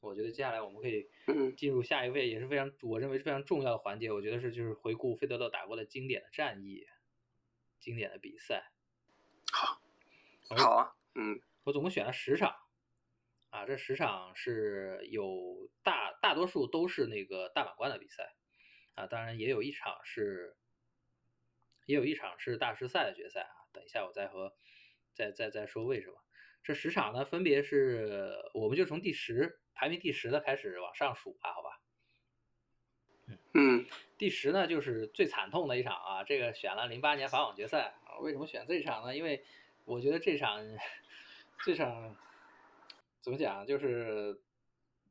[0.00, 1.10] 我觉得接下来我们可以
[1.56, 6.86] 进入下一位也是非常我认为是非常重要的环节，我觉得是就是回顾费德勒打过的经典的战役，
[7.80, 8.72] 经典的比赛。
[9.52, 9.82] 好，
[10.56, 12.54] 好啊，嗯，我总共选了十场。
[13.50, 18.34] 啊，这十场是有大大多数都是那个大满贯的比赛，
[18.94, 20.54] 啊，当然也有一场是，
[21.86, 23.64] 也有一场是大师赛的决赛啊。
[23.72, 24.54] 等一下我再和
[25.14, 26.22] 再再再说为什么。
[26.62, 31.80] 这十场呢，分别是我们就从第十排名第十的开始往上数吧，好吧？
[33.54, 33.86] 嗯，
[34.18, 38.18] 第十呢就是最惨痛的一场啊，这个选了零八年法网决赛啊。
[38.18, 39.16] 为什么选这场呢？
[39.16, 39.42] 因为
[39.86, 40.62] 我觉得这场
[41.64, 42.14] 这场。
[43.28, 43.66] 怎么讲？
[43.66, 44.40] 就是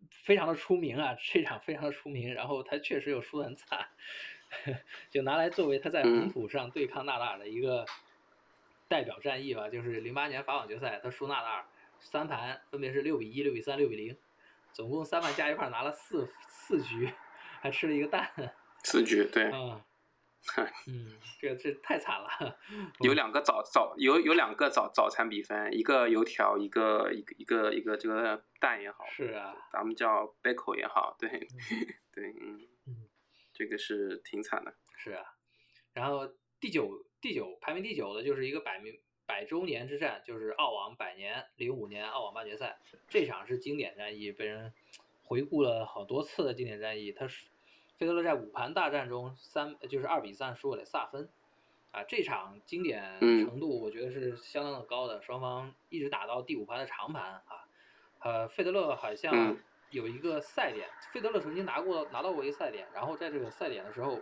[0.09, 2.34] 非常的出名啊，这场非常的出名。
[2.34, 3.89] 然后他确实又输得很惨，
[5.11, 7.86] 就拿来作为他在红土上对抗纳达尔的一个
[8.88, 9.70] 代表战役吧。
[9.70, 11.65] 就是零八年法网决赛，他输纳达尔
[11.99, 14.18] 三盘，分别是六比一、六比三、六比零，
[14.74, 17.13] 总共三盘加一块拿了四四局，
[17.61, 18.32] 还吃了一个蛋。
[18.84, 19.51] 四局，对。
[19.51, 19.80] 嗯。
[20.88, 22.58] 嗯， 这这太惨了。
[23.02, 31.30] 有两个早早有有两个早早餐比分，一个油条，一个一个一个一个这个蛋也好，是啊，咱们叫 bacon 也好，对
[32.14, 32.68] 对，嗯，
[33.54, 34.74] 这个是挺惨的。
[34.98, 35.24] 是啊，
[35.93, 36.28] 然后
[36.60, 42.80] 第九第九排名第九的就是一个百名百周年之战，就是澳网百年零五年澳网半决赛，
[43.10, 44.74] 这场是经典战役，被人
[45.24, 47.48] 回顾了好多次的经典战役，它是。
[47.98, 51.28] 费德勒在五盘大战中三就是二比三输给萨芬，
[51.91, 57.66] 啊，这场经典程度我觉得是相当的高的，双方一直打到第五盘的长盘啊，
[58.20, 59.58] 呃，费德勒好像
[59.89, 64.20] 有一个赛点，费德勒曾经拿过拿到过一个赛点，然后在这个赛点的时候，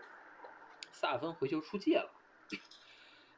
[0.91, 2.09] 萨芬回球出界了，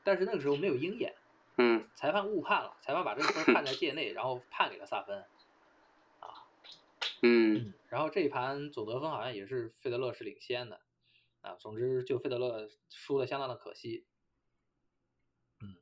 [0.04, 1.16] 但是那个时候没有鹰眼，
[1.58, 5.26] 嗯，裁判误判了，裁判把这个分判在界内，然后判给了萨芬。
[7.24, 10.82] 嗯，然后这一盘总得分好像也是费德勒是领先的，
[11.42, 14.06] 啊，总之就费德勒输的相当的可惜。
[15.62, 15.76] 嗯，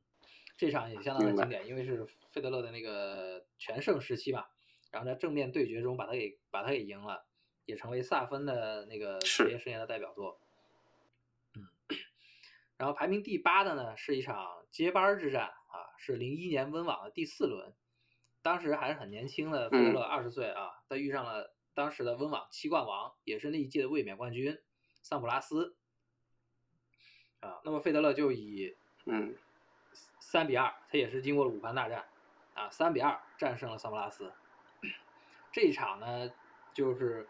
[0.56, 4.50] 这场也相当的经典，因为是费德勒的那个全盛时期吧，
[4.90, 7.26] 然后在正面对决中把他给把他给赢了，
[7.66, 10.40] 也成为萨芬的那个职业生涯的代表作。
[11.54, 11.68] 嗯，
[12.78, 17.74] 然后排名第八的呢是一场接班之战啊，是零一年温网的第四轮。
[18.42, 24.58] 当时还是很年轻的费德勒，二十岁啊，他遇上了当时的温网七冠王，也是那一届的卫冕冠军
[25.02, 25.76] 桑普拉斯
[27.40, 27.60] 啊。
[27.64, 29.36] 那么费德勒就以嗯
[30.20, 32.06] 三比二，他也是经过了五盘大战
[32.54, 34.32] 啊，三比二战胜了桑普拉斯。
[35.52, 36.30] 这一场呢，
[36.72, 37.26] 就是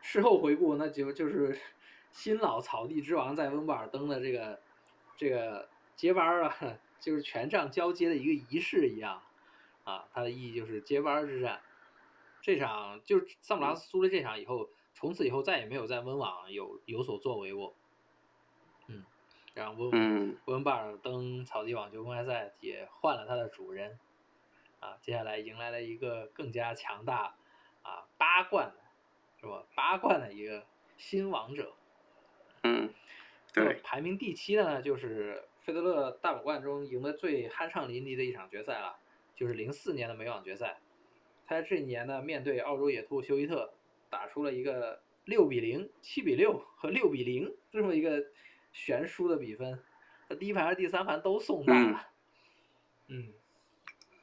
[0.00, 1.58] 事后回顾，那就就是
[2.12, 4.60] 新老草地之王在温布尔登的这个
[5.16, 6.56] 这个接班啊，
[7.00, 9.22] 就是权杖交接的一个仪式一样。
[9.84, 11.60] 啊，它的意义就是接班之战。
[12.46, 17.74] 这场就是萨姆拉斯输了这场以后，从此以后再也没有在温网有有所作为过。
[18.86, 19.04] 嗯，
[19.52, 23.98] 然后温温巴尔登草地网球公开赛也换了他的主人。
[24.78, 27.34] 啊，接下来迎来了一个更加强大
[27.82, 28.80] 啊八冠的，
[29.40, 29.64] 是吧？
[29.74, 30.64] 八冠的一个
[30.96, 31.74] 新王者。
[32.62, 32.94] 嗯，
[33.52, 33.80] 对。
[33.82, 39.00] 排名第七的呢，就是费德勒大满贯中赢得最酣畅淋漓的一场决赛了。
[39.34, 40.78] 就是零四年的美网决赛，
[41.46, 43.72] 他这一年呢，面对澳洲野兔休伊特，
[44.10, 48.24] 打出了一个六比零、七比六和六比零这么一个
[48.72, 49.82] 悬殊的比分，
[50.28, 52.08] 他第一盘和第三盘都送大了。
[53.08, 53.32] 嗯，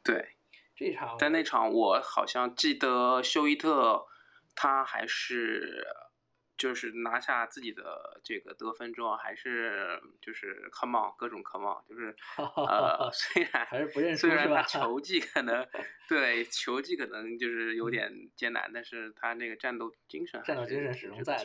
[0.04, 0.30] 对，
[0.76, 4.06] 这场在那场我好像记得休伊特
[4.56, 5.88] 他还是
[6.58, 14.64] 就是拿下自己的这个得分之后，还是就是 come on 各种 come on，就是 呃 虽然还是不认输虽然他？
[14.64, 15.68] 球技可能
[16.08, 21.36] 对球技可能就是有点艰难，但是他那个战斗精神战斗精神始终在。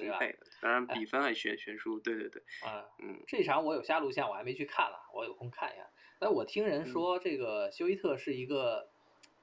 [0.61, 5.87] 当然哎比分很悬悬殊，对对对，啊，嗯这场我有下录像，我还没去看了，我有空看一下。
[6.21, 8.91] 但我听人嗯说，这个休伊特是一个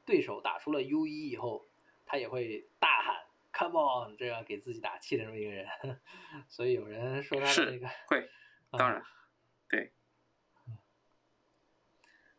[0.05, 1.66] 对手打出了 U 一以后，
[2.05, 2.95] 他也会大喊
[3.70, 5.68] “Come on”，这样给自己打气的这么一个人。
[6.47, 8.30] 所以有人说他的是那个，会，
[8.70, 9.03] 啊当然
[9.68, 9.91] 对，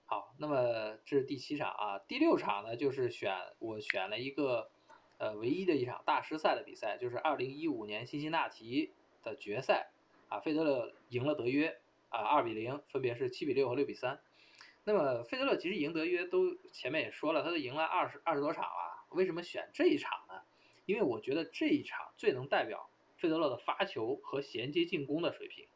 [0.05, 4.71] 好，那么这是第七场啊，第六场呢就是选我选了一个
[5.19, 9.91] 呃唯一的一场大师赛的比赛，就是二零一五年辛辛那提的决赛
[10.29, 14.21] 啊，费德勒赢了德约啊二比零，分别是七比六和六比三。
[14.85, 20.26] 那么费德勒其实赢德约都前面也说了，他都赢了二十二十多场了，为什么选这一场呢？
[20.87, 25.67] 因为我觉得这一场最能代表费德勒的发球和衔接进攻的水平。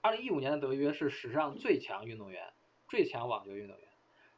[0.00, 2.52] 二零一五年的德约是史上最强运动员，
[2.88, 3.88] 最强网球运动员。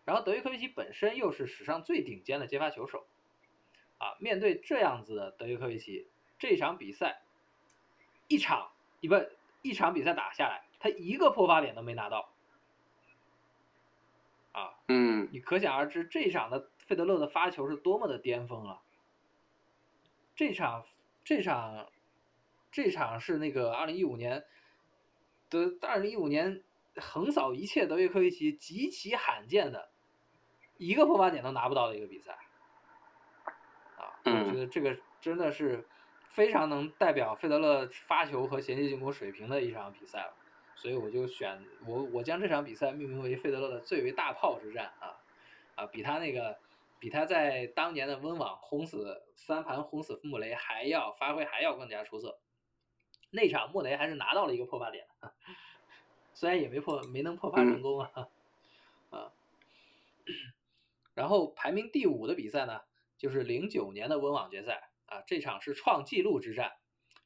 [0.05, 3.07] 然后德约科维奇本身又是史上最顶尖的接发球手，
[3.99, 7.23] 啊，面对这样子的德约科维奇，这场比赛
[8.27, 9.15] 一场一不
[9.63, 12.33] 一场比赛打下来，他一个破发点都没拿到，
[14.53, 18.83] 啊，嗯你可想而知这一场的费德勒的发球是多么的巅峰啊！
[20.41, 20.87] 这场
[21.23, 21.87] 这场
[22.73, 24.43] 这场是那个二零一五年
[25.51, 26.63] 的二零一五年
[26.97, 29.91] 横扫一切德约科维奇极其罕见的
[30.79, 32.39] 一个破发点都拿不到的一个比赛
[33.99, 34.17] 啊！
[34.25, 35.87] 我觉嗯得这个真的是
[36.31, 40.35] 非常能代表费德勒发球和衔接进攻水平的一场比赛了。
[40.75, 45.21] 所以我就选我我将这场比赛命名为费德勒的最为大炮之战啊
[45.75, 46.59] 啊，比他那个
[47.01, 52.39] 比他在当年的温网轰死三盘轰死穆雷还要发挥还要更加出色。
[53.31, 55.09] 那场穆雷还是拿到了一个破发点，
[56.35, 58.29] 虽然也没破没能破发成功啊、
[59.09, 59.33] 啊。
[61.15, 62.83] 然后排名第五的比赛呢，
[63.19, 66.77] 就是零九年的温网决赛啊，这场是创纪录之战。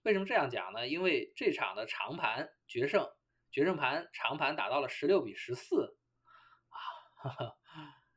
[0.03, 0.89] 为什么这样讲呢？
[0.89, 3.11] 因为这场的长盘决胜。
[3.51, 5.97] 决胜盘长盘打到了十六比十四，
[6.69, 6.79] 啊，
[7.15, 7.57] 哈哈，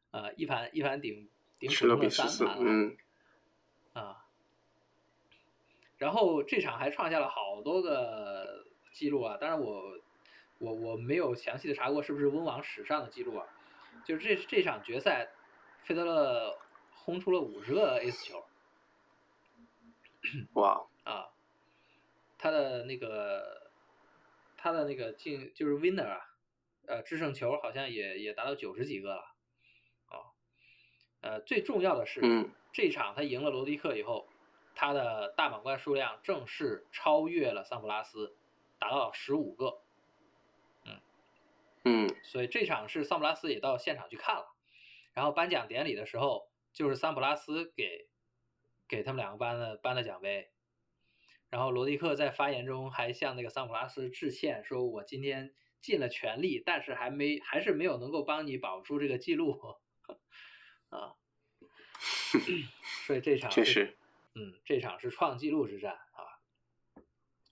[0.09, 1.29] 呃，一盘一盘顶
[1.59, 2.97] 顶十普通的六比十四，三盘了，嗯。
[3.93, 4.25] 啊，
[5.97, 9.99] 然后这场还创下了好多个记录啊，当然我
[10.59, 13.47] 我我没有详细的查过是不是温网史上的记录啊，
[14.05, 15.29] 就是这这场决赛，
[15.83, 16.57] 费德勒
[16.93, 18.45] 轰出了五十个 ace 球。
[20.53, 21.29] 哇，啊，
[22.37, 23.71] 他的那个
[24.57, 26.33] 他的那个进就是 winner 啊，
[26.85, 29.35] 呃制胜球好像也也达到九十几个了，啊，
[31.37, 32.51] 呃最重要的是，嗯。
[32.73, 34.27] 这场他赢了罗迪克以后，
[34.75, 38.35] 他的大满贯数量正式超越了桑普拉斯，
[38.77, 39.81] 达到了十五个。
[41.83, 42.07] 嗯。
[42.23, 44.47] 所以这场是桑普拉斯也到现场去看了，
[45.13, 48.07] 然后颁奖典礼的时候，就是桑普拉斯给
[48.87, 50.49] 给他们两个颁的颁的奖杯，
[51.49, 59.57] 然后罗迪克在发言中还向那个桑普拉斯致歉，说我今天尽了全力，但是还没还是没有能够帮你保住这个记录，
[60.89, 61.15] 啊，
[63.05, 63.97] 所以这场是确实，
[64.35, 66.37] 嗯，这场是创纪录之战啊。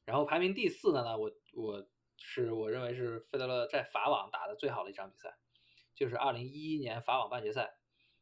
[0.05, 1.87] 然后排名第四的呢，我我
[2.17, 5.37] 是我认为是费德勒在法网打的最好的一场比赛，
[5.95, 7.75] 就是二零一一年法网半决赛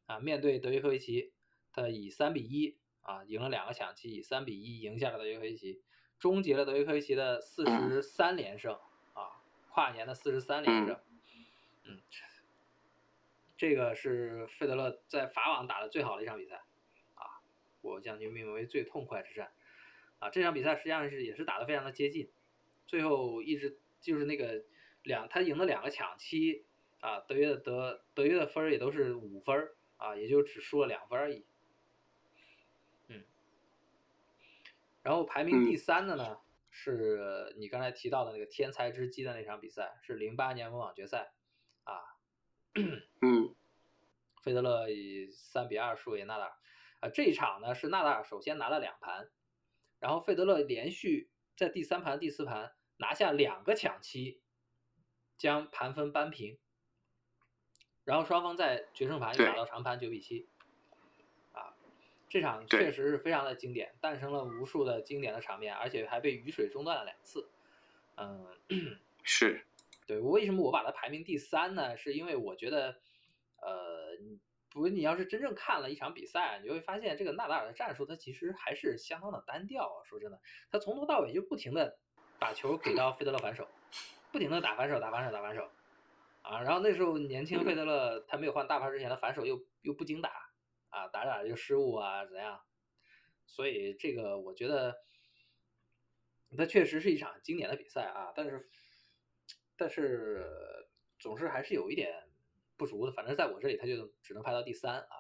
[0.05, 1.33] 啊，面对德约科维奇，
[1.71, 5.81] 他以三比一啊赢了两个抢七，以三比一赢下了德约科维奇，
[6.19, 8.79] 终结了德约科维奇的四十三连胜
[9.13, 10.99] 啊，跨年的四十三连胜。
[11.83, 12.01] 嗯，
[13.63, 16.55] 这个是费德勒在法网打的最好的一场比赛
[17.15, 17.39] 啊，
[17.79, 19.53] 我将其命名为最痛快之战
[20.19, 20.29] 啊。
[20.29, 22.29] 这场比赛实际上是也是打的非常的接近，
[22.87, 24.65] 最后一直就是那个
[25.03, 26.65] 两他赢了两个抢七
[26.99, 31.45] 啊，德约的德德约的分儿也都是五分儿啊，也就只输了两分而已。
[33.07, 33.23] 嗯，
[35.03, 41.31] 然后排名第三的呢，是你刚才提到的那个天才之击的那场比赛，是零八年温网决赛
[41.85, 42.12] 啊，
[43.21, 43.55] 嗯
[44.41, 46.53] 费德勒以三比二输给纳达尔。
[46.99, 49.29] 啊，这一场呢是纳达尔首先拿了两盘，
[49.99, 54.41] 然后费德勒连续在第三盘、第四盘拿下两个抢七，
[55.37, 56.57] 将盘分扳平。
[58.05, 60.49] 然后双方在决胜盘又打到长盘九比七，
[61.53, 61.73] 啊，
[62.27, 67.49] 这场确实是非常的经典，诞生了无数的经典的场面，而且还被雨水中断了两次。
[68.17, 68.45] 嗯，
[69.23, 69.65] 是，
[70.05, 71.95] 对，为什么我把它排名第三呢？
[71.97, 72.99] 是因为我觉得，
[73.57, 74.17] 呃，
[74.69, 80.03] 不，你要是真正看了一场比赛，你就会发现这个纳达尔的战术他其实还是相当的单调。
[80.05, 81.97] 说真的，他从头到尾就不停的
[82.39, 83.67] 把球给到费德勒反手，
[84.31, 85.69] 不停的打反手，打反手，打反手，
[86.41, 90.31] 啊，然后那时候年轻费德勒他没有换大牌之前的反手又又不经打，
[90.89, 92.59] 啊，打打就失误啊怎样，
[93.45, 94.97] 所以这个我觉得，
[96.57, 98.69] 他确实是一场经典的比赛啊，但是
[99.77, 100.45] 但是
[101.19, 102.23] 总是还是有一点。
[102.75, 105.15] 不足的，反正在我这里他就只能排到第三啊。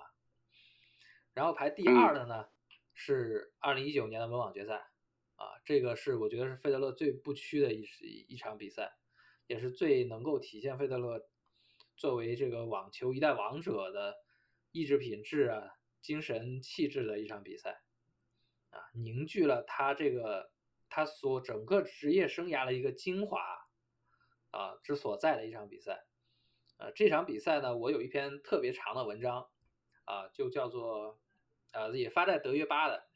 [1.33, 2.49] 然后排第二的呢
[2.95, 4.87] 是二零一九年的温网决赛
[5.35, 7.85] 啊，这个是我觉得是费德勒最不屈的一
[8.27, 8.97] 一场比赛，
[9.45, 11.29] 也是最能够体现费德勒
[11.95, 14.15] 作为这个网球一代王者的
[14.71, 17.83] 意志品质啊、精神气质的一场比赛
[18.71, 20.51] 啊，凝聚了他这个
[20.89, 23.39] 他所整个职业生涯的一个精华
[24.53, 26.05] 啊之所在的一场比赛。
[26.77, 29.47] 呃，这场比赛呢，我有一篇特别长的文章，
[30.05, 31.19] 啊，就叫做，
[31.71, 33.07] 呃，也发在德约吧的，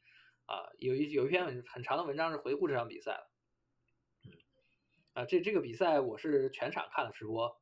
[0.46, 3.30] 啊，有一有一篇很很长的文章是回顾这场比赛的，
[4.24, 4.32] 嗯，
[5.14, 7.60] 啊，这这个比赛我是全场看了直播，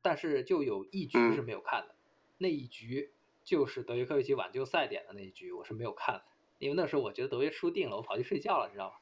[0.00, 1.94] 但是就有一局是没有看的，
[2.38, 3.14] 那一局
[3.44, 6.24] 就是德约科维奇挽救赛点的那一局，我是没有看的，
[6.58, 8.96] 因为那时候我觉得德约输定了，我跑去睡觉了，你知道吗？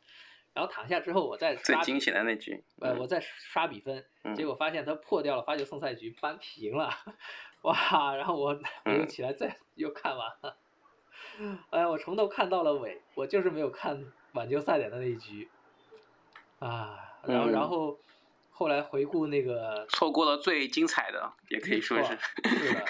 [0.54, 4.04] 然后躺下之后，我再最惊险的那局，呃，我再刷比分，
[4.36, 6.90] 结果发现他破掉了发球送赛局，扳平了，
[7.62, 8.14] 哇！
[8.14, 10.56] 然后我我又起来再又看完了，
[11.70, 15.48] 哎呀，我从头看到了尾，我就是没有看挽救赛点的那一局，
[16.58, 17.98] 啊，然后然后
[18.50, 22.84] 后来回顾那个，错过了最精彩的，也可以说是，是的，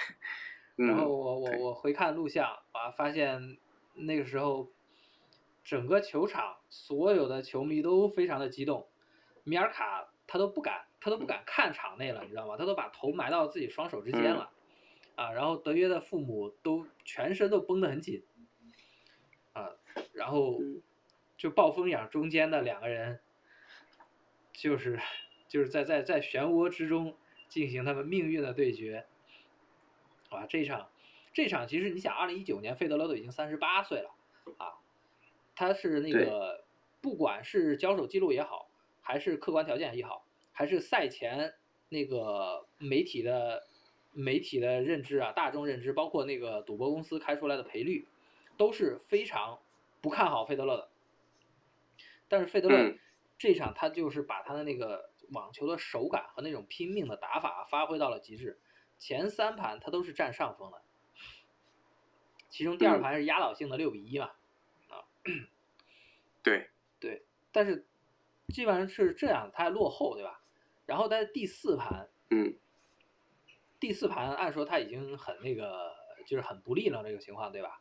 [0.85, 3.57] 然后我我我回看录像，啊，发现
[3.95, 4.69] 那个时候。
[5.65, 8.89] 整个球场所有的球迷都非常的激动，
[9.45, 12.57] 米尔卡他都不敢，他都不敢看场内了，你知道吗？
[12.57, 14.51] 他都把头埋到自己双手之间了，
[15.15, 18.25] 啊，然后德约的父母都全身都绷得很紧，
[19.53, 19.71] 啊，
[20.13, 20.59] 然后
[21.37, 23.21] 就暴风眼中间的两个人，
[24.53, 24.99] 就是
[25.49, 27.17] 就是在在在漩涡之中
[27.49, 29.07] 进行他们命运的对决，
[30.31, 30.91] 啊，这场
[31.33, 34.11] 这场其实你想，二零一九年费德勒都已经三十八岁了，
[34.59, 34.82] 啊。
[35.55, 36.65] 他是那个，
[37.01, 41.55] 不管是交手记录也好，还是客观条件也好，还是赛前
[41.89, 43.67] 那个媒体的
[44.13, 48.07] 媒体的认知啊，大众认知，包括那个赌博公司开出来的赔率，
[48.57, 49.59] 都是非常
[50.01, 50.89] 不看好费德勒的。
[52.29, 52.97] 但是费德勒
[53.37, 58.59] 这场他就是把他的那个网球的手感和那种拼命的打法发挥到了极致，
[58.99, 60.81] 前三盘他都是占上风的，
[62.49, 64.31] 其中第二盘是压倒性的六比一嘛。
[66.43, 67.87] 对对，但是
[68.49, 70.43] 基本上是这样，他还落后，对吧？
[70.87, 72.57] 然后在第四盘，嗯，
[73.79, 75.95] 第四盘按说他已经很那个，
[76.27, 77.81] 就是很不利了这个情况，对吧？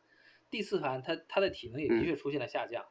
[0.50, 2.86] 第四盘他他的体能也的确出现了下降，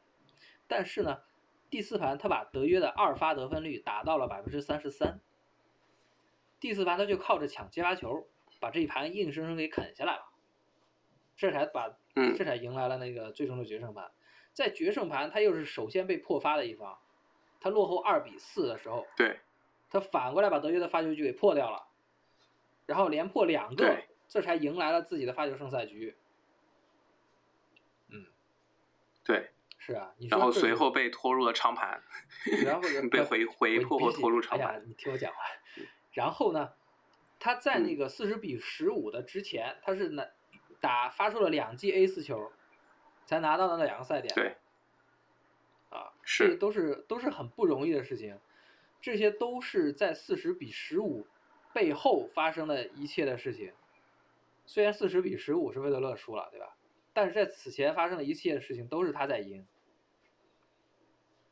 [0.66, 1.22] 但是呢，
[1.70, 5.20] 第四盘他把德约的二发得分率打到了百分之三十三，
[6.60, 8.28] 第四盘他就靠着抢接发球，
[8.60, 10.32] 把这一盘硬生生给啃下来了，
[11.36, 11.96] 这才把。
[12.14, 14.10] 嗯，这才迎来了那个最终的决胜盘，
[14.52, 16.98] 在决胜盘他又是首先被破发的一方，
[17.60, 19.40] 他落后二比四的时候，对，
[19.90, 21.86] 他反过来把德约的发球局给破掉了，
[22.86, 26.16] 然后连破两个，这才迎来了自己的发球胜赛局。
[28.08, 28.26] 嗯，
[29.24, 32.02] 对，是啊，然后随后被拖入了长盘，
[32.64, 34.68] 然后被回回破后拖入长盘。
[34.68, 35.40] 哎呀，你听我讲完，
[36.12, 36.72] 然后呢，
[37.38, 40.28] 他在那个四十比十五的之前，他是那。
[40.80, 42.50] 打发出了两记 A 四球，
[43.24, 44.34] 才拿到了那两个赛点。
[44.34, 44.56] 对，
[45.90, 48.38] 啊，是都是都是很不容易的事情，
[49.00, 51.26] 这些都是在四十比十五
[51.72, 53.72] 背后发生的一切的事情。
[54.66, 56.76] 虽然四十比十五是费德勒输了，对吧？
[57.12, 59.66] 但是在此前发生的一切的事情都是他在赢。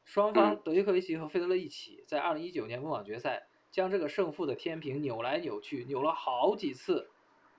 [0.04, 7.10] 双方德约科维奇和费德勒一起在二零一九年温网决赛将这个胜负的天平扭来扭去，扭了好几次，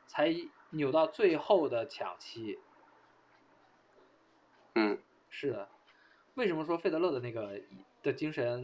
[0.05, 0.36] 才。
[0.74, 2.57] 扭到最后的抢七，
[4.76, 4.98] 嗯，
[5.30, 5.70] 是的，
[6.36, 7.62] 为什么说费德勒的那个
[8.02, 8.64] 的精神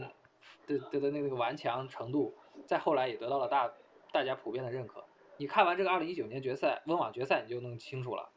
[0.66, 2.34] 的的的那个顽强程度，
[2.66, 3.72] 在后来也得到了大
[4.12, 5.04] 大家普遍的认可？
[5.36, 8.30] 你看完这个二零一九年决赛温网决赛，你就弄清楚了，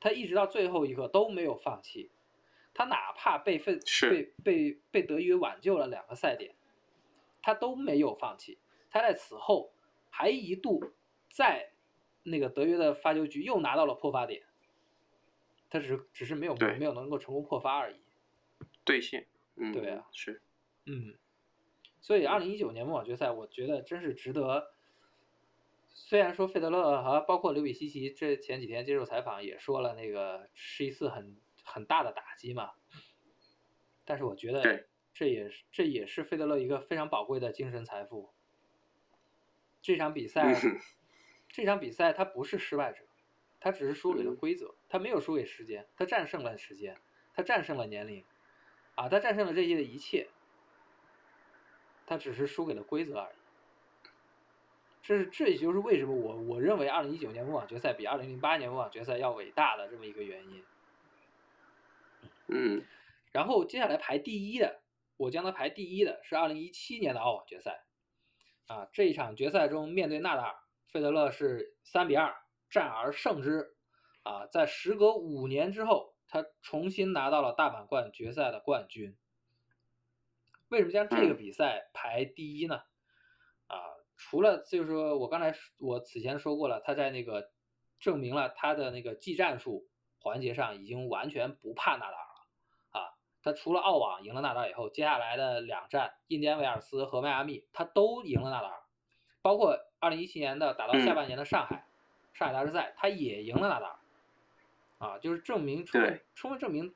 [0.00, 2.10] 他一直到最后一刻都没有放弃，
[2.74, 3.78] 他哪怕被费
[4.10, 6.54] 被被被德约挽救了两个赛点，
[7.40, 8.58] 他都没有放弃，
[8.90, 9.72] 他在此后
[10.10, 10.92] 还一度
[11.30, 11.70] 在。
[12.24, 14.44] 那个德约的发球局又拿到了破发点，
[15.72, 17.96] 他只是只是没有没有能够成功破发而已。
[18.84, 20.42] 兑现，嗯，对啊，是，
[20.84, 21.14] 嗯，
[22.02, 24.74] 所以二零一九年温网决赛，我觉得真是值得，
[25.88, 32.72] 虽然说费德勒和包括刘比西奇这前几天接受采访也说了，那个是一次很很大的打击嘛，
[34.04, 38.34] 但是我觉得这也是这也是费德勒一个非常宝贵的精神财富。
[39.80, 40.78] 这场比赛，嗯
[41.48, 43.04] 这场比赛他不是失败者，
[43.58, 46.98] 他只是输给了嗯规则，他没有输给时间，他战胜了时间，
[47.32, 48.22] 他战胜了年龄，
[48.94, 50.28] 啊，他战胜了这些的一切，
[52.04, 53.34] 他只是输给了规则而已。
[55.02, 60.62] 这是这也就是为什么我我认为二零一九年温网决赛比二零零八年温网决赛要伟大的这么一个原因。
[62.48, 62.84] 嗯
[63.32, 64.82] 然后接下来排第一的，
[65.16, 67.82] 我将他排第一的是二零一七年的澳网决赛，
[68.66, 70.54] 啊，这一场决赛中面对纳达尔，
[70.88, 72.36] 费德勒是三比二
[72.68, 73.74] 战而胜之，
[74.22, 79.16] 啊，在时隔五年之后，他重新拿到了大满贯决赛的冠军。
[80.68, 82.82] 为什么将这个嗯比赛排第一呢？
[83.66, 83.76] 啊，
[84.16, 87.50] 除了就是说我刚才我此前说过了，他在那个
[87.98, 89.86] 证明了他的那个技战术
[90.18, 93.14] 环节上已经完全不怕纳达尔了啊。
[93.42, 98.82] 他除了澳网赢了纳达尔以后，接下来的两战印第安维尔斯和迈阿密，他都赢了纳达尔，
[99.42, 101.86] 包括二零一七年的打到下半年的上海，
[102.32, 103.98] 上海大师赛他也赢了纳达尔，
[105.02, 106.94] 啊，就是证明充分充分证明，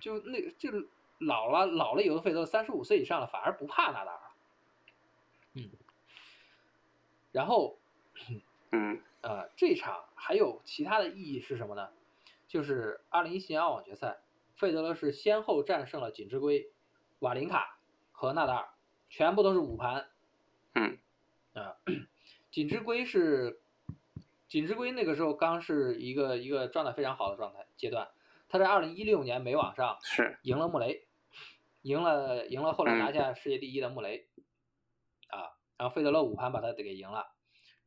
[0.00, 0.70] 就那个就
[1.18, 4.32] 老了老了以后的费德勒三十五岁以上了，反而不怕纳达尔了，
[5.54, 5.70] 嗯，
[7.32, 7.78] 然后
[8.72, 9.00] 嗯。
[9.20, 11.90] 呃，这场还有其他的意义是什么呢？
[12.46, 14.20] 就是二零一七年澳网决赛，
[14.54, 16.70] 费德勒是先后战胜了锦织圭、
[17.18, 17.80] 瓦林卡
[18.12, 18.68] 和纳达尔，
[19.10, 20.08] 全部都是五盘。
[20.74, 20.98] 嗯。
[21.52, 21.76] 啊，
[22.52, 23.60] 锦织圭是
[24.48, 28.08] 锦织圭那个时候刚是一个一个状态非常好的状态阶段，
[28.48, 30.38] 他在二零一六年美网上是。
[30.42, 31.06] 赢了穆雷，
[31.82, 33.14] 赢了赢了后来拿嗯。
[33.14, 34.28] 下世界第一的穆雷，
[35.28, 37.26] 啊，然后费德勒五盘把他给赢了，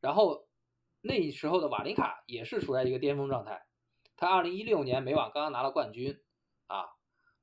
[0.00, 0.46] 然后
[1.00, 3.66] 那时候的瓦林卡也是处在一个巅峰状态，
[4.16, 6.20] 他二零一六年美网刚刚拿了冠军，
[6.68, 6.90] 啊，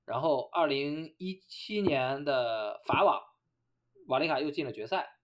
[0.05, 3.22] 然后二零一七年的法网，
[4.07, 5.18] 瓦林卡又进了决赛，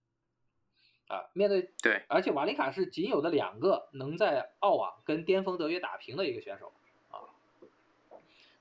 [1.07, 2.03] 啊，面对对。
[2.07, 6.73] 而且瓦林卡是仅有的两个能在澳网跟巅峰德约打平的一个选手
[7.09, 7.29] 啊，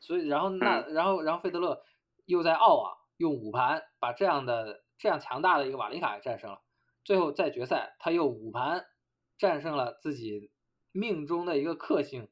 [0.01, 1.83] 所以然后那、然后然后费德勒
[2.27, 6.61] 又在澳网用五盘把这样的这样强大的一个瓦林卡给战胜了，
[7.05, 8.87] 最后在决赛他又五盘
[9.39, 10.51] 战胜了自己
[10.93, 12.29] 命中的一个克星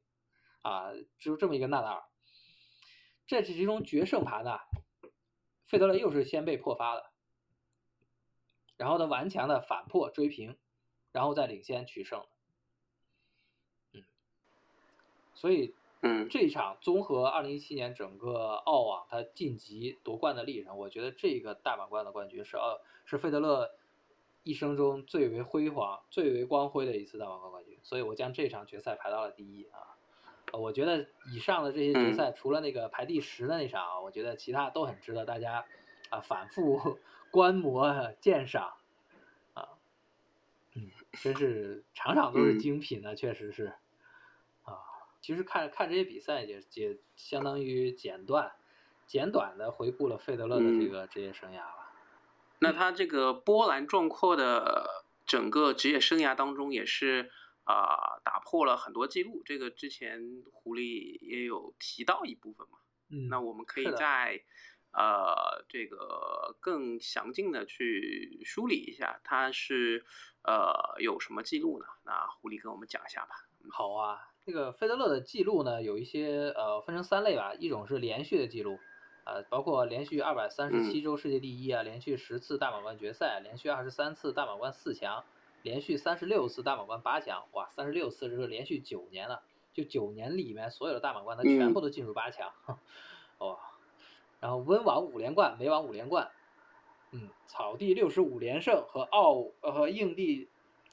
[0.62, 2.02] 啊，就这么一个纳达尔，
[3.26, 4.58] 这其中决胜盘呢，
[5.66, 7.11] 费德勒又是先被破发的。
[8.83, 10.57] 然后呢顽强的反破追平，
[11.12, 12.24] 然后再领先取胜。
[13.93, 14.03] 嗯，
[15.35, 23.70] 所以嗯这一场综合二零一七年整个澳网他晋级夺冠的历程，我觉得这个大满贯的冠军是澳是费德勒
[24.43, 29.95] 一生中最为辉煌、最为光辉的一次大满贯冠军，所以我将这场决赛排到了第一啊。
[30.53, 35.64] 呃我觉得以上的这些决嗯赛，除了那个排第十的那场啊，我觉得其他都很值得大家
[36.12, 36.98] 啊反复
[37.32, 38.74] 观摩鉴赏
[39.54, 39.68] 啊。
[40.74, 43.72] 嗯，真是场场都是嗯精品呢，确实是
[44.62, 44.78] 啊。
[45.20, 48.52] 其实看看这些比赛也也相当于简短
[49.06, 51.92] 简短的回顾了费德勒的这嗯个职业生涯了。
[52.60, 57.30] 那他这个波澜壮阔的整个职业生涯当中，也是
[57.64, 59.42] 啊、打破了很多记录。
[59.44, 62.78] 这个之前狐狸也有提到一部分嘛。
[63.08, 64.42] 嗯，那我们可以是的在
[64.93, 70.05] 呃这个更详尽的去梳理一下，他是
[70.43, 71.86] 呃有什么记录呢？
[72.05, 73.47] 那狐狸跟我们讲一下吧。
[73.70, 78.78] 好啊，这个费德勒的记录呢，有一些呃分成三类吧，一种是连续的记录，
[79.24, 85.24] 呃，包括连续二百三十七周世界第一啊，连续十次大满贯决赛，连续二十三次大满贯四强，
[85.62, 89.43] 连续三十六次大满贯八强，哇，三十六次这是连续九年了，
[89.73, 92.52] 就九年里面所有的大满贯他全部都进入八强，
[93.39, 93.59] 哇，
[94.43, 96.28] 然后温网五连冠，美网五连冠，
[97.12, 100.48] 嗯，草地六十五连胜和澳呃和硬地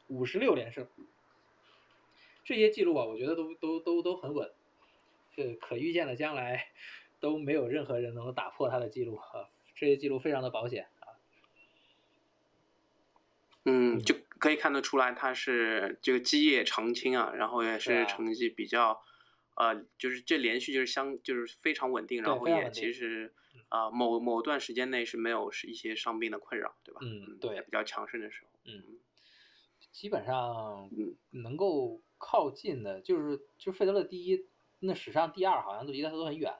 [0.07, 0.85] 五十六连胜。
[2.43, 4.51] 这些记录啊，我觉得都都都都很稳，
[5.35, 6.67] 这可预见的将来
[7.19, 11.17] 都没有任何人能够打破他的记录啊，这些记录非常的保险啊。
[13.65, 19.01] 嗯，就可以看得出来他是这个基业长青啊，然后也是成绩比较，
[19.60, 23.34] 呃，就是这连续就是相就是非常稳定，然后也其实
[23.68, 27.02] 啊、某某段时间内是没有是一些伤病的困扰，对吧？
[27.03, 27.38] 嗯？
[27.40, 28.99] 对比较强盛的时候，嗯，
[29.91, 31.15] 基本上嗯。
[31.31, 34.48] 能够靠近的，就是就费德勒第一，
[34.80, 36.53] 那史上第二好像都离他都很远。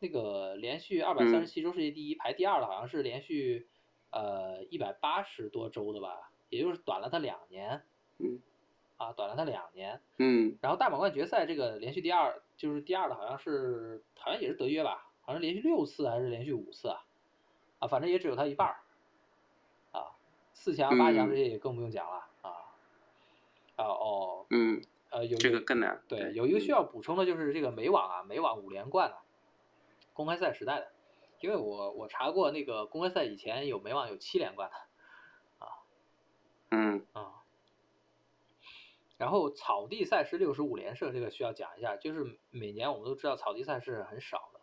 [0.00, 3.68] 那个连续二百三十七周世界第一，排第二的好像是连续
[4.10, 7.82] 呃一百八十多周的吧，也就是短了他两年
[8.18, 8.42] 嗯
[8.96, 10.00] 啊，短了他两年。
[10.18, 10.56] 嗯。
[10.60, 17.04] 然后大满贯决赛这个连续第二，就是第二的好像是好像也是德约吧，好像连续六次还是连续五次啊，
[17.80, 18.76] 啊，反正也只有他一半儿，
[19.92, 20.16] 啊，
[20.52, 21.30] 四强、八强嗯。
[21.30, 22.50] 这些也更不用讲了啊，
[23.76, 26.02] 啊哦，嗯，呃有这个更难。
[26.08, 26.72] 对，有一个需嗯。
[26.72, 29.18] 要补充的就是这个美网啊，美网五连冠啊，
[30.14, 30.92] 公开赛时代的，
[31.40, 35.82] 因为我我查过那个公开赛以前有美网有七连冠的啊。
[36.70, 37.06] 嗯。
[37.12, 37.35] 啊。
[39.18, 44.60] 然后草地赛事六十五连胜，这个需要讲一下，就是每年我们都知道草地赛事很少的，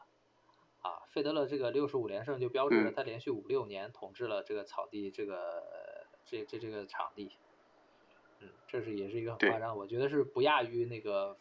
[0.88, 2.94] 啊，费德勒这个六十五连胜就标志着嗯。
[2.96, 7.32] 他连续五六年统治了这个草地这个这这这个场地，
[8.42, 11.38] 嗯，这是也是一个很夸张，我觉得是不亚于那个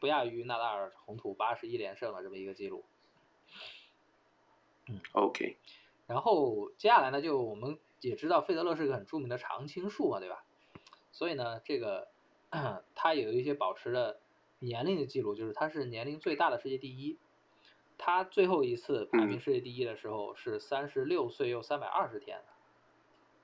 [0.00, 2.84] 不亚于纳达尔红土八十一连胜的这么一个记录。
[4.88, 5.58] 嗯，OK，
[6.06, 10.42] 然后接下来呢，就我们也知道费德勒是个很著名的常青树嘛，对吧？
[11.12, 12.08] 所以呢，这个
[12.94, 14.20] 他有一些保持的
[14.58, 17.18] 年龄的记录，就是他是年龄最大的世界第一。
[17.96, 22.42] 他最后一次排名嗯世界第一的时候是三十六岁又三百二十天，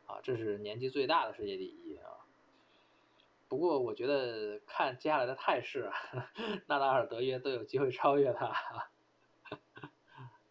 [0.07, 2.25] 啊，这是年纪最大的世界第一啊。
[3.49, 5.95] 不过我觉得看接下来的态势啊，
[6.67, 8.47] 纳达尔、德约都有机会超越他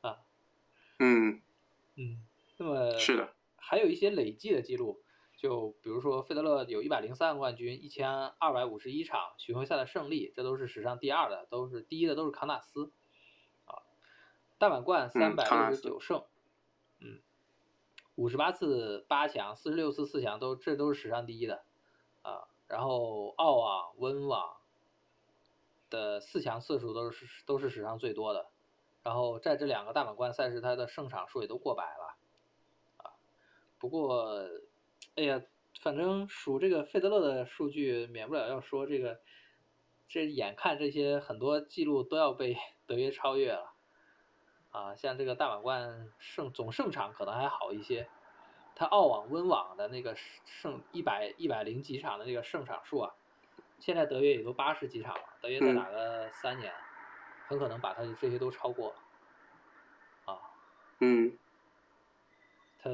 [0.01, 0.19] 啊。
[0.99, 1.41] 嗯，
[1.95, 2.23] 嗯，
[2.57, 5.01] 那么是的，还有一些累计的记录，
[5.45, 8.09] 就比如说费德勒有一百零三个冠军，一千
[8.39, 12.91] 二百五十一场巡回赛的胜利，这都是史上第二的，都是第一的都是康纳斯，
[13.65, 13.83] 啊，
[14.57, 16.23] 大满贯三百六十九胜，
[16.97, 17.21] 嗯，
[18.15, 21.63] 五十八次八强，四十六次四强，都这都是史上第一的，
[22.23, 24.57] 啊，然后澳网、温网
[25.91, 28.49] 的四强次数都是都是史上最多的。
[29.03, 32.17] 然后在这两个大满贯赛事，他的胜场数也都过百了，
[32.97, 33.13] 啊，
[33.77, 34.49] 不过，
[35.15, 35.41] 哎呀，
[35.81, 39.21] 反正数这个费德勒的数据，免不了要说这个，
[40.09, 43.73] 这眼看这些很多记录都要被 德约超越了，
[44.71, 48.09] 啊，像这个大满贯胜总胜场可能还好一些，
[48.75, 53.15] 他澳网、温网的那个胜一百一百零几场的那个胜场数啊，
[53.79, 55.75] 现在德约也都八十几场了，德约再嗯。
[55.75, 56.73] 打个三年。
[57.47, 60.41] 很可能把他的这些都超过了，啊，
[60.99, 61.37] 嗯，
[62.79, 62.89] 他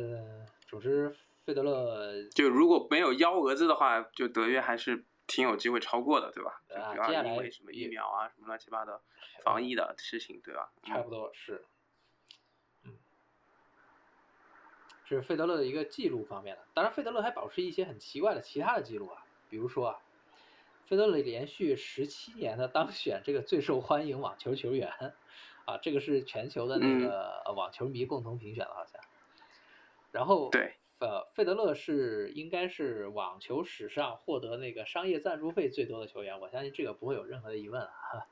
[0.67, 1.15] 总之
[1.45, 6.61] 费德勒就如果没有幺蛾子的话，就德约还是挺有机会超过的，对吧？
[6.69, 9.01] 就啊不要接下来因为什么疫苗啊、什么乱七八糟
[9.43, 10.71] 防疫的事情，对吧？
[10.83, 11.65] 差不多是，
[12.83, 12.97] 嗯，
[15.05, 16.61] 是费德勒的一个记录方面的。
[16.73, 19.99] 当然，费德勒还保持一些很奇怪的其他的记录啊，比如说啊，
[20.85, 24.91] 费德勒连续十七年的当选这个最受欢迎网球球员，
[25.65, 29.01] 啊，这个是全球的那嗯个呃网球迷共同评选的，好像。
[30.11, 37.89] 然后对，呃，费德勒是应该是网球史上获得那个商业赞助费最多的球员，我相信这个不会有任何的疑问啊。
[37.89, 38.27] 哈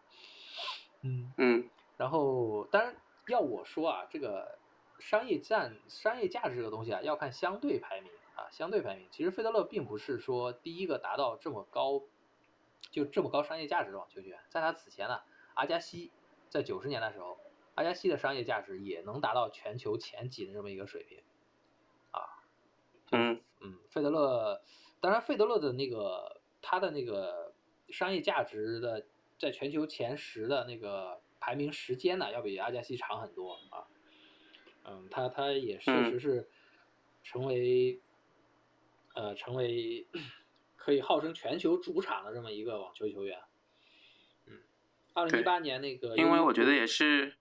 [1.01, 2.95] 嗯，嗯然后当然
[3.27, 4.59] 要我说啊，这个
[4.99, 9.07] 商业赞商业价值这个东西啊，要看相对排名啊，相对排名。
[9.09, 12.03] 其实费德勒并不是说第一个达到这么高，
[12.91, 15.21] 就这么高商业价值的网球球员，在他此前呢，
[15.55, 16.11] 阿加西
[16.49, 17.39] 在九十年代时候，
[17.73, 21.28] 阿加西的商业价值也能达到全球前几的这么一个水平，啊，
[23.11, 24.61] 嗯嗯，费德勒，
[24.99, 27.53] 当然费德勒的那个他的那个
[27.89, 29.05] 商业价值的
[29.37, 33.87] 在全球前十的那个排名时间呢，要比阿加西长很多啊。
[34.85, 36.49] 嗯，他他也确嗯实是
[37.23, 37.99] 成为，
[39.13, 40.07] 呃，成为
[40.75, 43.39] 可以号称全球主场的这么一个网球球员。
[44.47, 44.59] 嗯，
[45.13, 47.35] 二零一八年那个，因为我觉得也是，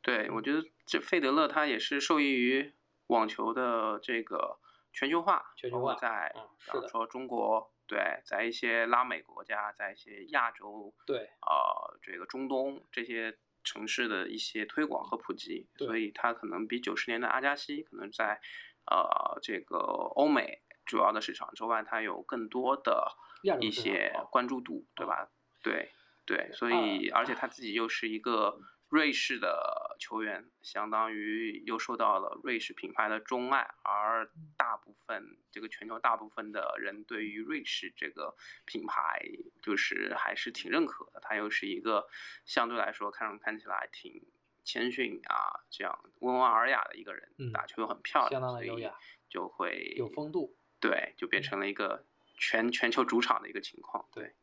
[0.00, 2.72] 对我觉得这费德勒他也是受益于
[3.08, 4.58] 网球的这个
[4.92, 6.32] 全球化，全球化在
[6.64, 18.40] 比方说中国，对，在一些拉美国家，在一些亚洲，对呃，这个中东这些城市的一些推广和普及，对所以它可能比九十年的阿加西可能在
[18.86, 23.16] 呃这个欧美主要的市场之外，它有更多的
[23.60, 25.30] 一些啊关注度，对啊吧？
[25.62, 25.90] 对
[26.26, 28.58] 对，所啊以而且他自己又是一个
[28.92, 38.36] 瑞士的球员，相当于又受到了瑞士品牌的钟爱，而大部分这个全球大部分的人对于瑞士这个
[38.66, 39.26] 品牌
[39.62, 41.20] 就是还是挺认可的。
[41.20, 42.06] 他又是一个
[42.44, 44.22] 相对来说看上看起来挺
[44.62, 48.94] 谦逊啊，这样温文尔雅的一个人，嗯打球又很漂亮，相当的优雅
[49.30, 50.54] 就会有风度。
[50.78, 52.04] 对，就变嗯成了一个
[52.36, 54.06] 全全球主场的一个情况。
[54.12, 54.34] 对，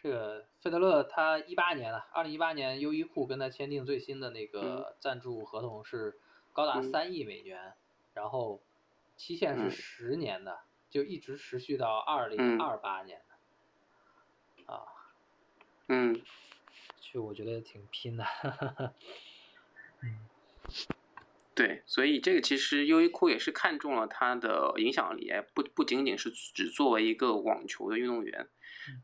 [0.00, 6.18] 这个费德勒他一八年啊，二零一八年优衣库跟他签订最新的那个赞助合同是
[6.52, 6.82] 高达嗯。
[6.90, 7.74] 三亿美元，
[8.14, 8.62] 然后
[9.16, 9.70] 期限是嗯。
[9.70, 13.20] 十年的，就一直持续到二零二八年
[14.66, 14.82] 啊，
[15.88, 16.20] 嗯，
[17.00, 18.24] 就我觉得挺拼的，
[20.02, 20.18] 嗯，
[21.54, 28.48] 对，所以这个其实优衣库也是看中了他的影响力，不不仅仅是只作为一个网球的运动员，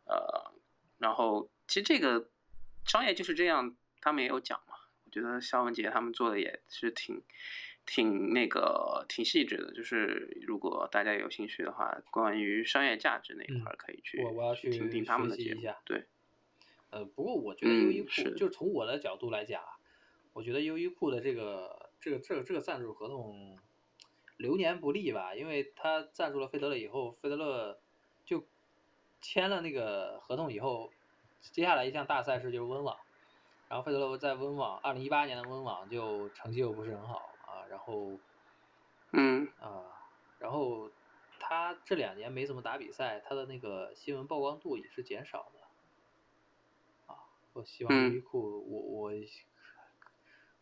[0.06, 0.52] 呃，
[0.98, 2.28] 然后其实这个
[2.86, 7.22] 商业就是这样，他们也有讲嘛，我觉得肖文杰他们做的也是挺。
[7.86, 15.60] 挺那个挺细致的，就是如果大家有兴趣的话，关于商业价值那一块可以去我我要去听听他们的节目。
[15.84, 16.06] 对，
[16.88, 19.62] 呃，不过我觉得优衣库就是从我的角度来讲，
[20.32, 23.58] 我觉得优衣库的这个这个这个这个赞助合同
[24.38, 27.84] 流年不利吧，因为他赞助了费德勒以后，费德勒就
[29.24, 30.92] 签了那个合同以后，
[31.40, 32.94] 接下来一项大赛事就是温网，
[33.70, 37.64] 然后费德勒在温网二零一八年的温网就成绩又不是很好啊。
[37.70, 38.18] 然后，
[39.12, 39.80] 嗯啊，
[40.38, 40.90] 然后
[41.40, 47.14] 他这两年没怎么打比赛，他的那个新闻曝光度也是减少的。
[47.14, 47.16] 啊，
[47.55, 49.12] 我希望优衣库，我我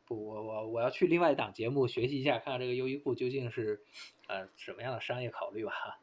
[0.06, 3.82] 不，我我我要去另外一档节目学习一下，看看这个优衣库究竟是
[4.28, 5.98] 呃什么样的商业考虑吧。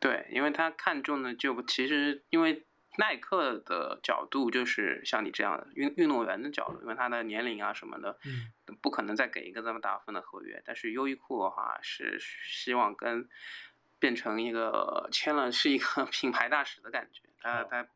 [0.00, 2.64] 啊，对，因为他看中的就其实因为。
[2.98, 8.18] 耐克的角度就是像你这样的运运动员的角度，因为他的年龄啊什么的，
[8.82, 10.60] 不可能再给一个这么大份的合约。
[10.66, 13.26] 但是优衣库的话是希望跟
[14.00, 17.22] 变成一个签了是一个 品牌大使的感觉。
[17.40, 17.88] 他他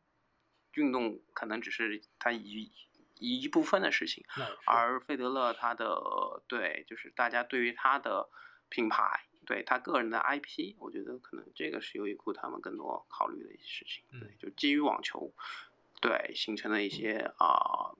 [0.75, 2.71] 运动可能只是他一
[3.19, 4.25] 一部分的事情，
[4.65, 6.01] 而费德勒他的
[6.47, 8.29] 对就是大家对于他的
[8.69, 9.25] 品牌。
[9.45, 14.03] 对他个人的 IP，我觉得可能这个是优衣库他们更多考虑的一些事情。
[14.19, 15.31] 对，就基于网球，
[16.01, 17.93] 对形成的一些啊，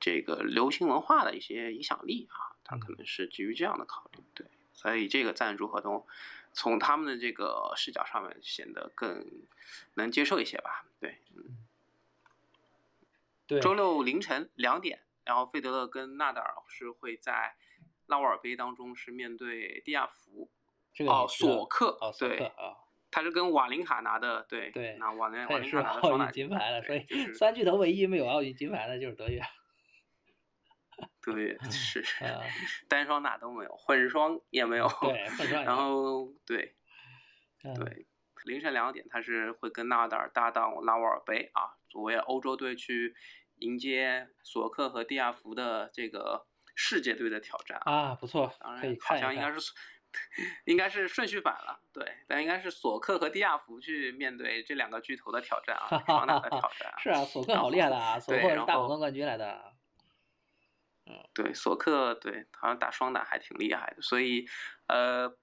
[0.00, 4.22] 这个流行文化的一些影响力啊，他可能是基于这样的考虑。
[4.34, 6.06] 对，所以这个赞助合同
[6.52, 9.24] 从他们的这个视角上面显得更
[9.94, 10.86] 能接受一些吧。
[10.98, 11.58] 对，嗯。
[13.46, 13.60] 对。
[13.60, 17.56] 周六凌晨两点，然后费德勒跟纳达尔是会在
[18.06, 20.48] 拉沃尔杯当中是面对蒂亚福。
[21.06, 22.76] 哦，索克，哦，对，啊，
[23.10, 29.40] 他是跟瓦林卡拿的，对，对，那瓦林瓦林卡拿的双打金牌了，所以三巨头唯一没有奥运金牌的就是德约，
[31.24, 32.04] 德约是，
[32.88, 36.76] 单双打都没有，混双也没有，对，混双，然后对，
[37.62, 38.06] 对，
[38.44, 43.14] 凌晨两点他是会跟纳达尔搭档拉沃尔杯啊，作为欧洲队去
[43.56, 49.72] 迎接索克和蒂亚福的这个世界队的挑战啊，不错，当然好像应该是。
[50.66, 56.92] 应该是顺序反了，对，但应该是索克和蒂亚福去面对这两个巨头的挑战啊，双打的挑战。
[56.98, 59.72] 是啊，索克好厉害的啊，索克是大满贯冠军来的。
[61.06, 64.46] 嗯，对，索克对，好像打双打还挺厉害的，所以
[64.86, 65.34] 呃，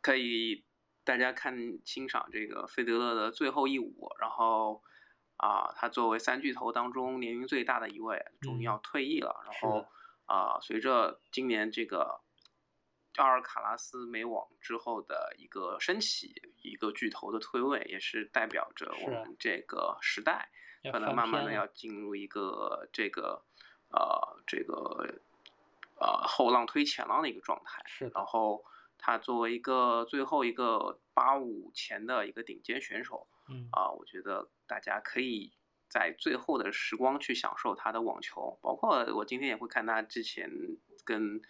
[0.00, 0.64] 可以
[1.04, 4.82] 大家看欣赏这个费德勒的最后一舞，然后
[5.36, 9.86] 啊，他作为三巨头当中年龄最大的一位，终于要退役了，然后
[10.26, 12.20] 啊，随着今年这个。
[13.16, 16.32] 阿尔卡拉斯美网之后的一个升起，
[16.62, 20.48] 一个巨头的退位，也是代表着我们这个时代
[20.92, 23.42] 可能慢慢的要进入一个这个
[23.90, 25.20] 呃这个
[25.96, 27.82] 呃后浪推前浪的一个状态。
[27.84, 28.10] 是。
[28.14, 28.64] 然后
[28.96, 35.52] 他作为一个最后一个八五前的一个顶尖选手，嗯啊，我觉得大家可以
[35.88, 40.48] 在最后的时光去享受他的网球，包括我今天也会看他之前
[41.04, 41.42] 跟。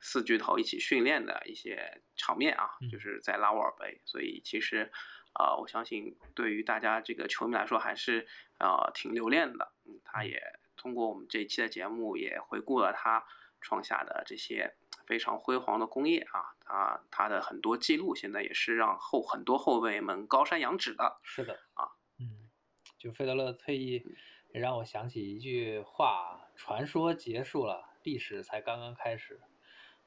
[0.00, 4.90] 四巨头一起训练的一些场面啊，就是在拉沃尔杯，所以其实，
[5.38, 8.26] 呃，我相信对于大家这个球迷来说还是
[8.58, 9.72] 呃挺留恋的。
[9.84, 10.40] 嗯，他也
[10.76, 13.24] 通过我们这一期的节目也回顾了他
[13.60, 21.18] 创下的这些非常辉煌的功业啊，他他的很多记录现在也是让后很多后卫们高山仰止的。
[21.22, 21.88] 是的啊，
[22.20, 22.50] 嗯，
[22.98, 24.04] 就费德勒退役
[24.52, 29.40] 也让我想起一句话：传说结束了，历史才刚刚开始。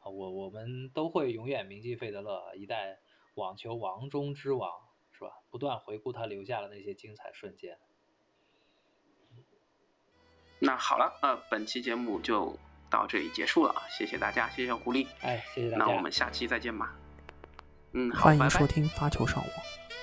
[0.09, 2.97] 啊，我我们都会永远铭记费德勒，一代
[3.35, 4.71] 网球王中之王，
[5.11, 5.29] 是吧？
[5.51, 7.77] 不断回顾他留下的那些精彩瞬间。
[10.59, 12.57] 那好了，呃，本期节目就
[12.89, 15.85] 到这里结束了，谢谢大家，谢谢鼓励，哎，谢谢大家。
[15.85, 16.93] 那我们下期再见吧。
[17.93, 19.51] 嗯，欢迎收听发球上网，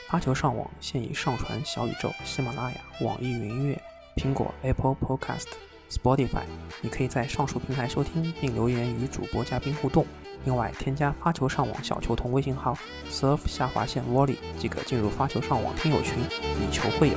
[0.09, 3.83] 发球上网现已上传小宇宙、喜马拉雅、网易云音乐、
[4.17, 5.53] 苹果 Apple Podcast。
[5.91, 6.43] Spotify，
[6.81, 10.05] 你可以在上述平台收听并留言与主播嘉宾互动。
[10.45, 12.77] 另外，添加发球上网小球童微信号
[13.11, 17.17] “serve 下划线 volley 即可进入发球上网听友群，以球会友。